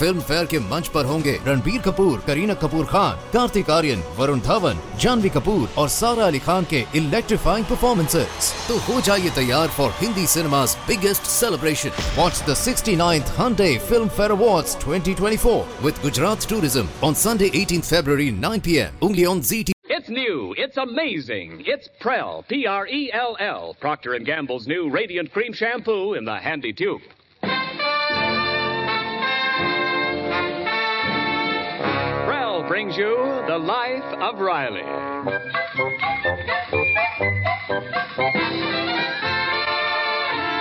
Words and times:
Film 0.00 0.20
fair 0.28 0.46
के 0.52 0.58
मंच 0.70 0.88
पर 0.94 1.04
होंगे 1.04 1.38
रणबीर 1.46 1.80
कपूर 1.82 2.18
करीना 2.26 2.54
कपूर 2.64 2.86
खान 2.86 3.16
कार्तिक 3.32 3.70
आर्यन 3.70 4.02
वरुण 4.18 4.40
धवन 4.48 4.80
जानवी 5.00 5.28
कपूर 5.36 5.68
और 5.78 5.88
सारा 5.98 6.26
अली 6.26 6.38
खान 6.48 6.64
के 6.70 6.84
इलेक्ट्रीफाइंग 6.98 7.66
परफॉर्मेंसेस 7.66 8.52
तो 8.68 8.78
हो 8.88 9.00
जाइए 9.10 9.30
तैयार 9.40 9.68
for 9.78 9.90
Hindi 10.00 10.26
cinema's 10.34 10.76
biggest 10.88 11.26
celebration. 11.26 11.92
Watch 12.16 12.42
the 12.44 12.54
69th 12.54 13.32
Hyundai 13.38 13.78
Film 13.80 14.08
Fair 14.08 14.32
Awards 14.32 14.74
2024 14.76 15.66
with 15.82 16.00
Gujarat 16.02 16.40
Tourism 16.40 16.88
on 17.02 17.14
Sunday 17.14 17.50
18th 17.50 17.90
February 17.96 18.30
9 18.30 18.60
p.m. 18.60 18.92
only 19.02 19.26
on 19.26 19.40
ZT. 19.40 19.72
It's 19.90 20.08
new. 20.08 20.54
It's 20.56 20.76
amazing. 20.76 21.62
It's 21.66 21.88
Prell, 22.00 22.44
P-R-E-L-L, 22.48 23.76
Procter 23.80 24.18
& 24.18 24.24
Gamble's 24.30 24.66
new 24.66 24.90
Radiant 24.90 25.32
Cream 25.32 25.52
Shampoo 25.52 26.14
in 26.14 26.24
the 26.24 26.36
handy 26.36 26.72
tube. 26.72 27.00
Brings 32.68 32.96
you 32.98 33.16
The 33.48 33.56
Life 33.56 34.04
of 34.20 34.40
Riley. 34.40 34.82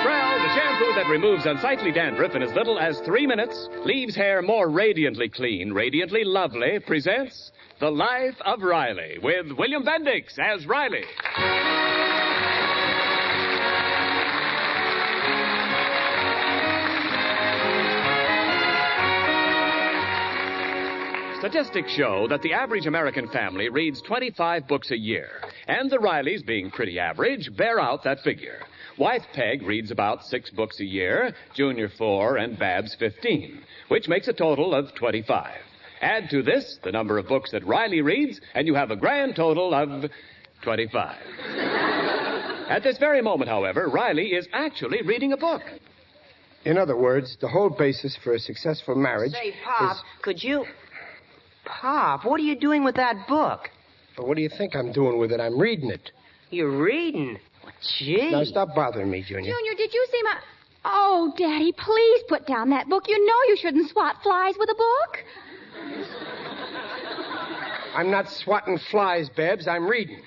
Prell, 0.03 0.39
the 0.39 0.53
shampoo 0.55 0.93
that 0.95 1.07
removes 1.11 1.45
unsightly 1.45 1.91
dandruff 1.91 2.33
in 2.33 2.41
as 2.41 2.53
little 2.53 2.79
as 2.79 3.01
three 3.01 3.27
minutes, 3.27 3.67
leaves 3.83 4.15
hair 4.15 4.41
more 4.41 4.69
radiantly 4.69 5.27
clean, 5.27 5.73
radiantly 5.73 6.23
lovely, 6.23 6.79
presents 6.79 7.51
The 7.81 7.91
Life 7.91 8.37
of 8.45 8.61
Riley 8.61 9.17
with 9.21 9.51
William 9.57 9.83
Bendix 9.83 10.39
as 10.39 10.65
Riley. 10.65 11.03
Statistics 21.47 21.93
show 21.93 22.27
that 22.27 22.41
the 22.41 22.51
average 22.51 22.87
American 22.87 23.29
family 23.29 23.69
reads 23.69 24.01
25 24.01 24.67
books 24.67 24.91
a 24.91 24.97
year, 24.97 25.29
and 25.69 25.89
the 25.89 25.97
Rileys, 25.97 26.45
being 26.45 26.69
pretty 26.69 26.99
average, 26.99 27.55
bear 27.55 27.79
out 27.79 28.03
that 28.03 28.19
figure. 28.19 28.59
Wife 28.97 29.23
Peg 29.31 29.61
reads 29.61 29.89
about 29.89 30.25
six 30.25 30.49
books 30.49 30.81
a 30.81 30.83
year, 30.83 31.33
Junior 31.53 31.87
four, 31.87 32.35
and 32.35 32.59
Babs 32.59 32.95
15, 32.95 33.61
which 33.87 34.09
makes 34.09 34.27
a 34.27 34.33
total 34.33 34.75
of 34.75 34.93
25. 34.95 35.53
Add 36.01 36.29
to 36.31 36.43
this 36.43 36.79
the 36.83 36.91
number 36.91 37.17
of 37.17 37.29
books 37.29 37.51
that 37.51 37.65
Riley 37.65 38.01
reads, 38.01 38.41
and 38.53 38.67
you 38.67 38.75
have 38.75 38.91
a 38.91 38.97
grand 38.97 39.37
total 39.37 39.73
of 39.73 40.11
25. 40.63 41.15
At 42.69 42.83
this 42.83 42.97
very 42.97 43.21
moment, 43.21 43.49
however, 43.49 43.87
Riley 43.87 44.33
is 44.33 44.49
actually 44.51 45.01
reading 45.01 45.31
a 45.31 45.37
book. 45.37 45.61
In 46.65 46.77
other 46.77 46.97
words, 46.97 47.37
the 47.39 47.47
whole 47.47 47.69
basis 47.69 48.17
for 48.21 48.33
a 48.33 48.39
successful 48.39 48.95
marriage 48.95 49.31
Say, 49.31 49.53
Pop, 49.63 49.95
is... 49.95 50.03
could 50.21 50.43
you. 50.43 50.65
Pop, 51.67 52.25
what 52.25 52.39
are 52.39 52.43
you 52.43 52.55
doing 52.55 52.83
with 52.83 52.95
that 52.95 53.27
book? 53.27 53.69
But 54.15 54.27
what 54.27 54.35
do 54.35 54.41
you 54.41 54.49
think 54.49 54.75
I'm 54.75 54.91
doing 54.91 55.19
with 55.19 55.31
it? 55.31 55.39
I'm 55.39 55.59
reading 55.59 55.91
it. 55.91 56.11
You're 56.49 56.81
reading. 56.81 57.37
Well, 57.63 57.73
gee. 57.99 58.31
Now 58.31 58.43
stop 58.43 58.69
bothering 58.73 59.09
me, 59.11 59.21
Junior. 59.21 59.51
Junior, 59.51 59.73
did 59.75 59.93
you 59.93 60.07
see 60.11 60.23
my. 60.23 60.35
Oh, 60.85 61.33
Daddy, 61.37 61.73
please 61.73 62.23
put 62.29 62.47
down 62.47 62.69
that 62.69 62.87
book. 62.87 63.07
You 63.07 63.25
know 63.25 63.33
you 63.49 63.57
shouldn't 63.57 63.89
swat 63.91 64.15
flies 64.23 64.55
with 64.57 64.69
a 64.69 64.75
book. 64.75 65.23
I'm 67.95 68.09
not 68.09 68.29
swatting 68.29 68.79
flies, 68.89 69.29
Babs. 69.35 69.67
I'm 69.67 69.87
reading. 69.87 70.21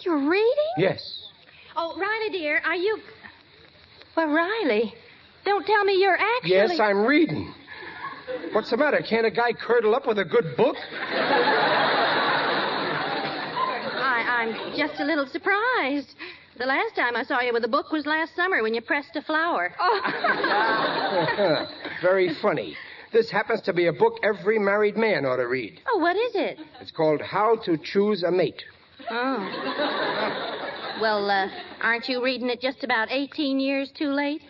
You're 0.00 0.28
reading? 0.28 0.72
Yes. 0.76 1.24
Oh, 1.76 1.96
Riley, 1.98 2.38
dear, 2.38 2.60
are 2.64 2.76
you. 2.76 2.98
Well, 4.16 4.28
Riley, 4.28 4.94
don't 5.44 5.66
tell 5.66 5.84
me 5.84 5.94
you're 6.00 6.18
actually. 6.18 6.50
Yes, 6.50 6.80
I'm 6.80 7.04
reading. 7.04 7.52
What's 8.52 8.70
the 8.70 8.76
matter? 8.76 9.00
Can't 9.08 9.26
a 9.26 9.30
guy 9.30 9.52
curdle 9.52 9.94
up 9.94 10.06
with 10.06 10.18
a 10.18 10.24
good 10.24 10.56
book? 10.56 10.76
I, 14.00 14.24
I'm 14.40 14.76
just 14.76 15.00
a 15.00 15.04
little 15.04 15.26
surprised. 15.26 16.14
The 16.58 16.66
last 16.66 16.96
time 16.96 17.14
I 17.16 17.22
saw 17.22 17.40
you 17.40 17.52
with 17.52 17.64
a 17.64 17.68
book 17.68 17.92
was 17.92 18.04
last 18.06 18.34
summer 18.34 18.62
when 18.62 18.74
you 18.74 18.80
pressed 18.80 19.14
a 19.16 19.22
flower. 19.22 19.72
Oh, 19.78 21.66
Very 22.02 22.34
funny. 22.42 22.76
This 23.12 23.30
happens 23.30 23.60
to 23.62 23.72
be 23.72 23.86
a 23.86 23.92
book 23.92 24.18
every 24.22 24.58
married 24.58 24.96
man 24.96 25.24
ought 25.24 25.36
to 25.36 25.46
read. 25.46 25.80
oh 25.88 25.98
what 25.98 26.16
is 26.16 26.34
it? 26.34 26.58
It's 26.80 26.90
called 26.90 27.22
How 27.22 27.56
to 27.64 27.78
Choose 27.78 28.22
a 28.22 28.30
Mate. 28.30 28.62
Oh. 29.10 29.38
Well, 31.00 31.30
uh, 31.30 31.48
aren't 31.80 32.08
you 32.08 32.22
reading 32.22 32.50
it 32.50 32.60
just 32.60 32.82
about 32.84 33.08
18 33.10 33.60
years 33.60 33.90
too 33.96 34.10
late? 34.12 34.42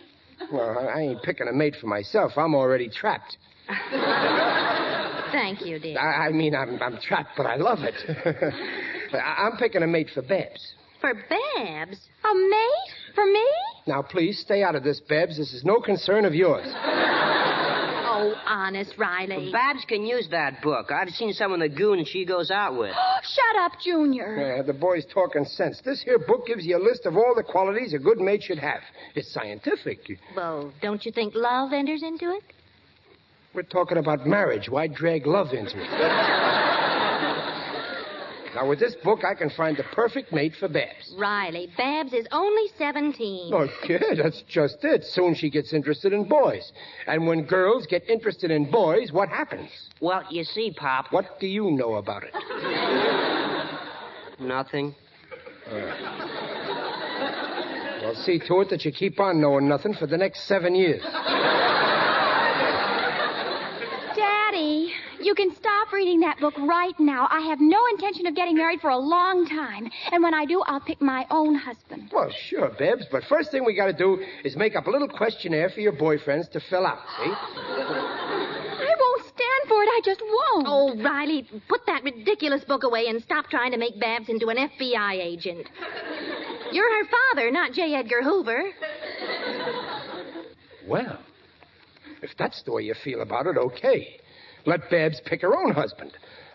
Well, 0.51 0.77
I 0.93 1.01
ain't 1.01 1.21
picking 1.23 1.47
a 1.47 1.53
mate 1.53 1.75
for 1.79 1.87
myself. 1.87 2.37
I'm 2.37 2.55
already 2.55 2.89
trapped. 2.89 3.37
Thank 5.31 5.65
you, 5.65 5.79
dear. 5.79 5.99
I, 5.99 6.27
I 6.27 6.31
mean, 6.31 6.55
I'm, 6.55 6.81
I'm 6.81 6.99
trapped, 6.99 7.31
but 7.37 7.45
I 7.45 7.55
love 7.55 7.79
it. 7.81 7.95
I- 9.13 9.45
I'm 9.45 9.57
picking 9.57 9.83
a 9.83 9.87
mate 9.87 10.09
for 10.13 10.21
Babs. 10.21 10.73
For 11.01 11.13
Babs? 11.13 11.97
A 12.23 12.33
mate? 12.35 13.15
For 13.15 13.25
me? 13.25 13.45
Now, 13.87 14.01
please 14.01 14.39
stay 14.39 14.63
out 14.63 14.75
of 14.75 14.83
this, 14.83 14.99
Babs. 15.07 15.37
This 15.37 15.53
is 15.53 15.63
no 15.63 15.79
concern 15.79 16.25
of 16.25 16.33
yours. 16.33 16.67
Oh, 18.21 18.33
honest, 18.45 18.95
Riley. 18.97 19.49
Babs 19.49 19.85
can 19.87 20.05
use 20.05 20.27
that 20.31 20.61
book. 20.61 20.91
I've 20.91 21.07
seen 21.11 21.31
some 21.31 21.53
of 21.53 21.61
the 21.61 21.69
goons 21.69 22.09
she 22.09 22.25
goes 22.25 22.51
out 22.51 22.77
with. 22.77 22.91
Shut 23.23 23.61
up, 23.61 23.71
Junior. 23.81 24.57
Uh, 24.59 24.63
the 24.63 24.73
boy's 24.73 25.05
talking 25.13 25.45
sense. 25.45 25.79
This 25.85 26.03
here 26.03 26.19
book 26.19 26.45
gives 26.45 26.65
you 26.65 26.75
a 26.77 26.83
list 26.83 27.05
of 27.05 27.15
all 27.15 27.33
the 27.33 27.43
qualities 27.43 27.93
a 27.93 27.97
good 27.97 28.17
mate 28.19 28.43
should 28.43 28.59
have. 28.59 28.81
It's 29.15 29.31
scientific. 29.33 29.99
Well, 30.35 30.73
don't 30.81 31.05
you 31.05 31.13
think 31.13 31.33
love 31.33 31.71
enters 31.71 32.03
into 32.03 32.29
it? 32.31 32.43
We're 33.53 33.63
talking 33.63 33.97
about 33.97 34.27
marriage. 34.27 34.69
Why 34.69 34.87
drag 34.87 35.25
love 35.25 35.53
into 35.53 35.81
it? 35.81 35.89
now, 38.55 38.67
with 38.67 38.79
this 38.79 38.95
book, 39.03 39.25
I 39.25 39.33
can 39.33 39.49
find 39.49 39.75
the 39.75 39.83
perfect 39.83 40.31
mate 40.31 40.53
for 40.59 40.67
Babs. 40.67 41.13
Riley, 41.17 41.71
Babs 41.75 42.13
is 42.13 42.27
only 42.31 42.69
17. 42.77 43.51
Oh, 43.53 43.67
kid, 43.83 44.03
that's 44.21 44.43
just 44.43 44.83
it. 44.83 45.03
Soon 45.03 45.33
she 45.33 45.49
gets 45.49 45.73
interested 45.73 46.13
in 46.13 46.25
boys. 46.25 46.71
And 47.07 47.25
when 47.25 47.45
girls 47.45 47.87
get 47.87 48.07
interested 48.07 48.51
in 48.51 48.69
boys, 48.69 49.11
what 49.11 49.29
happens? 49.29 49.69
Well, 49.99 50.23
you 50.29 50.43
see, 50.43 50.71
Pop. 50.71 51.11
What 51.11 51.39
do 51.39 51.47
you 51.47 51.71
know 51.71 51.95
about 51.95 52.23
it? 52.23 52.33
Nothing. 54.39 54.95
Well, 58.01 58.15
see 58.15 58.39
to 58.39 58.61
it 58.61 58.69
that 58.69 58.85
you 58.85 58.91
keep 58.91 59.19
on 59.19 59.41
knowing 59.41 59.67
nothing 59.67 59.93
for 59.93 60.07
the 60.07 60.17
next 60.17 60.43
seven 60.47 60.73
years. 60.73 61.03
Daddy, 64.15 64.93
you 65.21 65.35
can 65.35 65.53
stop 65.55 65.91
reading 65.91 66.21
that 66.21 66.39
book 66.39 66.57
right 66.57 66.97
now. 66.99 67.27
I 67.29 67.41
have 67.41 67.59
no 67.59 67.79
intention 67.91 68.25
of 68.27 68.35
getting 68.35 68.55
married 68.55 68.81
for 68.81 68.89
a 68.89 68.97
long 68.97 69.45
time. 69.47 69.89
And 70.11 70.23
when 70.23 70.33
I 70.33 70.45
do, 70.45 70.61
I'll 70.65 70.79
pick 70.79 71.01
my 71.01 71.25
own 71.29 71.55
husband. 71.55 72.09
Well, 72.13 72.31
sure, 72.47 72.69
Babs, 72.69 73.05
but 73.11 73.23
first 73.25 73.51
thing 73.51 73.65
we 73.65 73.75
gotta 73.75 73.93
do 73.93 74.23
is 74.43 74.55
make 74.55 74.75
up 74.75 74.87
a 74.87 74.91
little 74.91 75.07
questionnaire 75.07 75.69
for 75.69 75.81
your 75.81 75.93
boyfriends 75.93 76.49
to 76.51 76.59
fill 76.69 76.85
out, 76.85 76.99
see? 77.17 77.31
I 77.31 78.95
won't 78.97 79.23
stand 79.23 79.67
for 79.67 79.83
it. 79.83 79.89
I 79.89 80.01
just 80.03 80.21
won't. 80.21 80.65
Oh, 80.67 80.95
Riley, 81.03 81.47
put 81.67 81.85
that 81.87 82.03
ridiculous 82.03 82.63
book 82.63 82.83
away 82.83 83.07
and 83.07 83.21
stop 83.23 83.49
trying 83.49 83.71
to 83.71 83.77
make 83.77 83.99
Babs 83.99 84.29
into 84.29 84.47
an 84.47 84.57
FBI 84.57 85.13
agent. 85.13 85.67
You're 86.71 87.03
her 87.03 87.09
father, 87.09 87.51
not 87.51 87.73
J. 87.73 87.95
Edgar 87.95 88.21
Hoover. 88.21 88.63
Well, 90.87 91.19
if 92.21 92.31
that's 92.37 92.63
the 92.63 92.71
way 92.71 92.83
you 92.83 92.93
feel 93.03 93.21
about 93.21 93.47
it, 93.47 93.57
okay. 93.57 94.19
Let 94.65 94.89
Babs 94.89 95.21
pick 95.25 95.41
her 95.41 95.55
own 95.55 95.71
husband. 95.71 96.11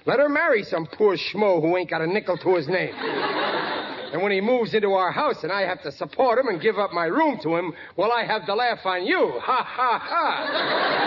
Let 0.06 0.19
her 0.19 0.28
marry 0.28 0.62
some 0.65 0.87
poor 0.87 1.16
schmo 1.16 1.60
who 1.62 1.76
ain't 1.76 1.91
got 1.91 2.03
a 2.03 2.06
nickel 2.06 2.37
to 2.38 2.54
his 2.56 2.69
name. 2.69 2.94
And 2.94 4.23
when 4.23 4.31
he 4.32 4.40
moves 4.40 4.75
into 4.75 4.93
our 4.93 5.11
house 5.11 5.43
and 5.43 5.50
I 5.50 5.62
have 5.62 5.82
to 5.82 5.90
support 5.90 6.38
him 6.38 6.46
and 6.49 6.61
give 6.61 6.78
up 6.78 6.93
my 6.93 7.06
room 7.06 7.38
to 7.43 7.56
him, 7.56 7.73
well, 7.96 8.12
I 8.12 8.25
have 8.25 8.46
to 8.46 8.55
laugh 8.55 8.78
on 8.84 9.05
you. 9.06 9.32
Ha, 9.40 9.64
ha, 9.64 9.99
ha. 9.99 11.05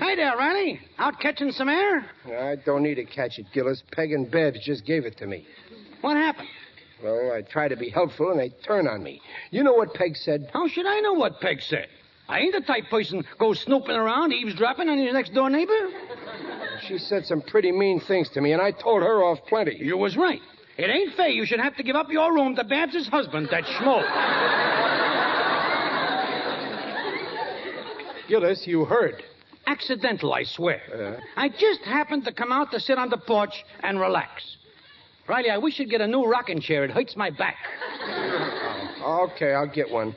Hey 0.00 0.16
there, 0.16 0.36
Riley. 0.36 0.78
Out 0.98 1.18
catching 1.18 1.50
some 1.52 1.68
air? 1.68 2.04
I 2.26 2.56
don't 2.64 2.82
need 2.82 2.96
to 2.96 3.04
catch 3.04 3.38
it, 3.38 3.46
Gillis. 3.54 3.82
Peg 3.92 4.12
and 4.12 4.30
Babs 4.30 4.64
just 4.64 4.84
gave 4.84 5.06
it 5.06 5.16
to 5.18 5.26
me. 5.26 5.46
What 6.02 6.16
happened? 6.16 6.48
Well, 7.02 7.32
I 7.32 7.42
try 7.42 7.68
to 7.68 7.76
be 7.76 7.90
helpful 7.90 8.30
and 8.30 8.38
they 8.38 8.50
turn 8.64 8.86
on 8.86 9.02
me. 9.02 9.20
You 9.50 9.64
know 9.64 9.72
what 9.72 9.92
Peg 9.94 10.16
said? 10.16 10.50
How 10.52 10.68
should 10.68 10.86
I 10.86 11.00
know 11.00 11.14
what 11.14 11.40
Peg 11.40 11.60
said? 11.60 11.88
I 12.28 12.38
ain't 12.38 12.54
the 12.54 12.60
type 12.60 12.84
person 12.88 13.24
go 13.38 13.52
snooping 13.52 13.96
around, 13.96 14.32
eavesdropping 14.32 14.88
on 14.88 14.98
your 14.98 15.12
next 15.12 15.34
door 15.34 15.50
neighbor. 15.50 15.88
She 16.86 16.98
said 16.98 17.26
some 17.26 17.42
pretty 17.42 17.72
mean 17.72 18.00
things 18.00 18.28
to 18.30 18.40
me, 18.40 18.52
and 18.52 18.62
I 18.62 18.70
told 18.70 19.02
her 19.02 19.24
off 19.24 19.38
plenty. 19.48 19.76
You 19.76 19.96
was 19.96 20.16
right. 20.16 20.40
It 20.78 20.88
ain't 20.88 21.14
fair 21.14 21.28
you 21.28 21.44
should 21.44 21.60
have 21.60 21.76
to 21.76 21.82
give 21.82 21.96
up 21.96 22.10
your 22.10 22.32
room 22.32 22.54
to 22.56 22.64
Babs's 22.64 23.08
husband, 23.08 23.48
that 23.50 23.64
schmo. 23.64 24.02
Gillis, 28.28 28.66
you 28.66 28.84
heard. 28.84 29.22
Accidental, 29.66 30.32
I 30.32 30.44
swear. 30.44 30.80
Uh? 30.94 31.20
I 31.36 31.48
just 31.48 31.82
happened 31.82 32.24
to 32.24 32.32
come 32.32 32.52
out 32.52 32.70
to 32.70 32.80
sit 32.80 32.96
on 32.96 33.10
the 33.10 33.18
porch 33.18 33.64
and 33.82 34.00
relax. 34.00 34.56
Riley, 35.28 35.50
I 35.50 35.58
wish 35.58 35.78
you'd 35.78 35.90
get 35.90 36.00
a 36.00 36.06
new 36.06 36.24
rocking 36.24 36.60
chair. 36.60 36.84
It 36.84 36.90
hurts 36.90 37.16
my 37.16 37.30
back. 37.30 37.56
Oh, 39.04 39.28
okay, 39.32 39.52
I'll 39.54 39.66
get 39.66 39.90
one. 39.90 40.14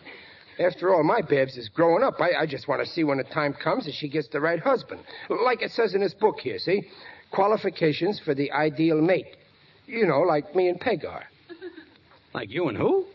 After 0.59 0.93
all, 0.93 1.03
my 1.03 1.21
Babs 1.21 1.57
is 1.57 1.67
growing 1.69 2.03
up. 2.03 2.19
I, 2.19 2.31
I 2.41 2.45
just 2.45 2.67
want 2.67 2.83
to 2.83 2.89
see 2.89 3.03
when 3.03 3.17
the 3.17 3.23
time 3.25 3.53
comes 3.53 3.85
that 3.85 3.93
she 3.93 4.07
gets 4.07 4.29
the 4.29 4.39
right 4.39 4.59
husband. 4.59 5.01
Like 5.29 5.61
it 5.61 5.71
says 5.71 5.93
in 5.93 6.01
this 6.01 6.13
book 6.13 6.39
here, 6.39 6.57
see? 6.59 6.87
Qualifications 7.31 8.19
for 8.23 8.33
the 8.33 8.51
ideal 8.51 9.01
mate. 9.01 9.35
You 9.85 10.05
know, 10.07 10.21
like 10.21 10.55
me 10.55 10.69
and 10.69 10.79
Peg 10.79 11.03
are. 11.05 11.25
Like 12.33 12.49
you 12.51 12.67
and 12.69 12.77
who? 12.77 13.05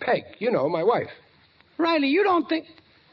Peg, 0.00 0.22
you 0.38 0.50
know, 0.50 0.68
my 0.68 0.82
wife. 0.82 1.10
Riley, 1.78 2.08
you 2.08 2.22
don't 2.22 2.48
think. 2.48 2.66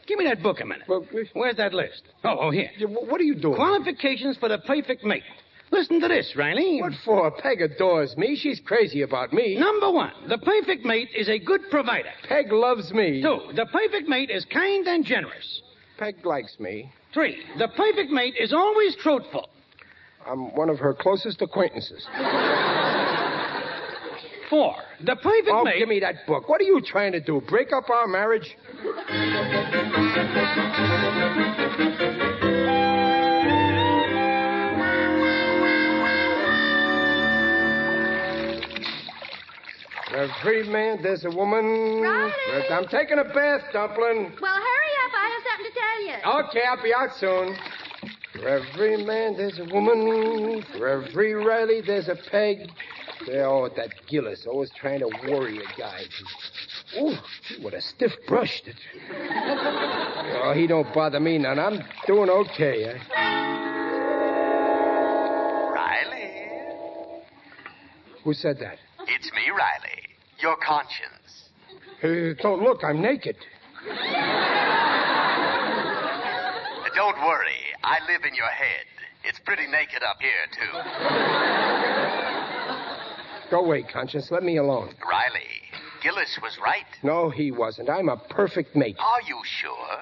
Give 0.08 0.18
me 0.20 0.26
that 0.26 0.42
book 0.42 0.60
a 0.60 0.66
minute. 0.66 0.88
Well, 0.88 1.06
Where's 1.34 1.58
that 1.58 1.74
list? 1.74 2.04
Oh, 2.24 2.38
oh, 2.40 2.50
here. 2.52 2.70
you- 2.78 2.88
what 2.88 3.20
are 3.20 3.24
you 3.24 3.36
doing? 3.36 3.56
Qualifications 3.56 4.38
for 4.38 4.50
the 4.50 4.58
perfect 4.60 5.04
mate. 5.04 5.24
Listen 5.72 6.00
to 6.02 6.08
this, 6.08 6.34
Riley. 6.36 6.82
What 6.82 6.94
for? 7.06 7.30
Peg 7.32 7.62
adores 7.62 8.18
me. 8.18 8.36
She's 8.36 8.60
crazy 8.66 9.02
about 9.04 9.32
me. 9.34 9.56
Number 9.58 9.92
one, 9.92 10.12
the 10.28 10.38
perfect 10.40 10.84
mate 10.86 11.10
is 11.16 11.30
a 11.30 11.38
good 11.40 11.62
provider. 11.70 12.10
Peg 12.28 12.52
loves 12.52 12.92
me. 12.92 13.22
Two, 13.22 13.40
the 13.56 13.66
perfect 13.68 14.08
mate 14.10 14.30
is 14.32 14.46
kind 14.46 14.88
and 14.88 15.06
generous. 15.06 15.62
Peg 15.98 16.26
likes 16.26 16.60
me. 16.60 16.92
Three, 17.14 17.38
the 17.58 17.68
perfect 17.70 18.10
mate 18.12 18.34
is 18.40 18.52
always 18.54 18.96
truthful. 18.96 19.50
I'm 20.26 20.54
one 20.56 20.70
of 20.70 20.80
her 20.80 20.94
closest 20.94 21.42
acquaintances. 21.42 22.06
Four, 24.50 24.76
the 25.04 25.16
perfect 25.16 25.50
Oh, 25.52 25.64
mate. 25.64 25.78
give 25.78 25.88
me 25.90 26.00
that 26.00 26.26
book. 26.28 26.50
What 26.50 26.60
are 26.62 26.66
you 26.66 26.82
trying 26.82 27.12
to 27.12 27.20
do? 27.20 27.42
Break 27.48 27.72
up 27.72 27.90
our 27.90 28.08
marriage? 28.08 28.56
Every 40.20 40.68
man, 40.68 41.02
there's 41.02 41.24
a 41.24 41.30
woman. 41.30 42.02
Riley! 42.02 42.68
I'm 42.70 42.88
taking 42.88 43.20
a 43.20 43.24
bath, 43.24 43.62
Dumpling. 43.72 44.34
Well, 44.42 44.54
hurry 44.54 44.94
up. 45.06 45.14
I 45.16 45.30
have 45.32 45.44
something 45.48 45.72
to 45.72 45.76
tell 45.80 46.00
you. 46.04 46.16
Okay, 46.50 46.62
I'll 46.68 46.84
be 46.84 46.94
out 46.94 47.16
soon. 47.18 47.56
For 48.34 48.50
every 48.50 48.98
man, 49.06 49.38
there's 49.38 49.60
a 49.60 49.74
woman. 49.74 50.66
For 50.78 50.90
every 50.90 51.34
Riley, 51.36 51.82
there's 51.86 52.10
a 52.10 52.18
peg. 52.30 52.70
Oh, 53.32 53.70
that 53.78 53.94
Gillis, 54.10 54.46
always 54.46 54.72
trying 54.78 55.00
to 55.00 55.08
worry 55.30 55.60
a 55.60 55.80
guy. 55.80 56.02
Ooh, 57.00 57.16
what 57.62 57.74
a 57.74 57.82
stiff 57.82 58.12
brush. 58.28 58.62
That... 58.66 58.76
oh, 60.44 60.54
he 60.54 60.68
don't 60.68 60.94
bother 60.94 61.22
me 61.22 61.38
none. 61.38 61.60
I'm 61.60 61.80
doing 62.08 62.30
okay. 62.30 62.84
eh? 62.84 62.98
Riley? 65.74 67.24
Who 68.26 68.34
said 68.34 68.58
that? 68.60 68.80
It's 69.08 69.32
me, 69.32 69.50
Riley. 69.50 69.99
Your 70.42 70.56
conscience. 70.66 71.50
Uh, 72.04 72.34
don't 72.42 72.62
look, 72.64 72.84
I'm 72.84 73.02
naked. 73.02 73.36
Don't 76.96 77.18
worry. 77.26 77.60
I 77.84 78.00
live 78.08 78.24
in 78.26 78.34
your 78.36 78.48
head. 78.48 78.86
It's 79.24 79.40
pretty 79.46 79.68
naked 79.68 80.02
up 80.04 80.18
here, 80.22 80.48
too. 80.56 80.72
Go 83.52 83.66
away, 83.66 83.84
conscience. 83.84 84.30
Let 84.32 84.44
me 84.44 84.58
alone. 84.58 84.94
Riley, 85.10 85.50
Gillis 86.02 86.40
was 86.42 86.58
right. 86.64 86.86
No, 87.04 87.30
he 87.30 87.52
wasn't. 87.52 87.90
I'm 87.90 88.10
a 88.10 88.18
perfect 88.18 88.76
mate. 88.76 88.96
Are 89.00 89.22
you 89.28 89.42
sure? 89.44 90.00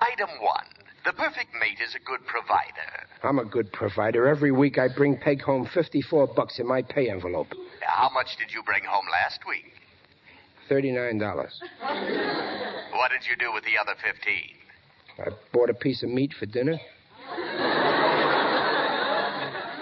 Item 0.00 0.30
one. 0.40 0.64
The 1.04 1.12
perfect 1.12 1.52
mate 1.60 1.80
is 1.86 1.94
a 1.94 1.98
good 1.98 2.24
provider. 2.26 3.06
I'm 3.22 3.38
a 3.38 3.44
good 3.44 3.70
provider. 3.72 4.26
Every 4.26 4.52
week 4.52 4.78
I 4.78 4.88
bring 4.88 5.18
Peg 5.18 5.42
home 5.42 5.66
54 5.74 6.28
bucks 6.28 6.58
in 6.58 6.66
my 6.66 6.80
pay 6.82 7.10
envelope. 7.10 7.52
How 7.82 8.08
much 8.08 8.36
did 8.38 8.52
you 8.54 8.62
bring 8.62 8.84
home 8.84 9.04
last 9.12 9.40
week? 9.46 9.73
$39. 10.70 11.60
What 12.92 13.10
did 13.10 13.26
you 13.28 13.36
do 13.38 13.52
with 13.52 13.64
the 13.64 13.78
other 13.80 13.94
15? 14.02 14.32
I 15.18 15.30
bought 15.52 15.70
a 15.70 15.74
piece 15.74 16.02
of 16.02 16.08
meat 16.10 16.32
for 16.38 16.46
dinner. 16.46 16.78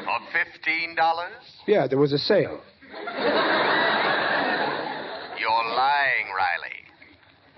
For 0.05 0.19
$15? 0.34 0.96
Yeah, 1.67 1.87
there 1.87 1.99
was 1.99 2.12
a 2.12 2.19
sale. 2.19 2.61
You're 5.38 5.64
lying, 5.76 6.26
Riley. 6.37 6.82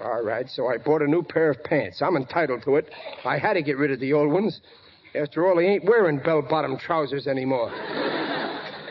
All 0.02 0.22
right, 0.22 0.48
so 0.48 0.68
I 0.68 0.78
bought 0.78 1.02
a 1.02 1.06
new 1.06 1.22
pair 1.22 1.50
of 1.50 1.62
pants. 1.64 2.02
I'm 2.02 2.16
entitled 2.16 2.62
to 2.64 2.76
it. 2.76 2.90
I 3.24 3.38
had 3.38 3.54
to 3.54 3.62
get 3.62 3.78
rid 3.78 3.90
of 3.90 4.00
the 4.00 4.12
old 4.12 4.32
ones. 4.32 4.60
After 5.14 5.46
all, 5.46 5.58
he 5.58 5.66
ain't 5.66 5.84
wearing 5.84 6.18
bell 6.18 6.42
bottom 6.42 6.76
trousers 6.76 7.26
anymore. 7.26 7.72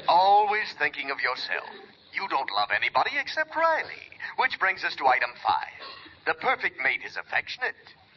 Always 0.07 0.73
thinking 0.79 1.11
of 1.11 1.19
yourself. 1.19 1.69
You 2.13 2.27
don't 2.29 2.49
love 2.55 2.69
anybody 2.75 3.11
except 3.19 3.55
Riley. 3.55 4.07
Which 4.37 4.59
brings 4.59 4.83
us 4.83 4.95
to 4.97 5.07
item 5.07 5.29
five. 5.45 5.81
The 6.25 6.35
perfect 6.35 6.77
mate 6.83 7.01
is 7.05 7.17
affectionate. 7.17 7.75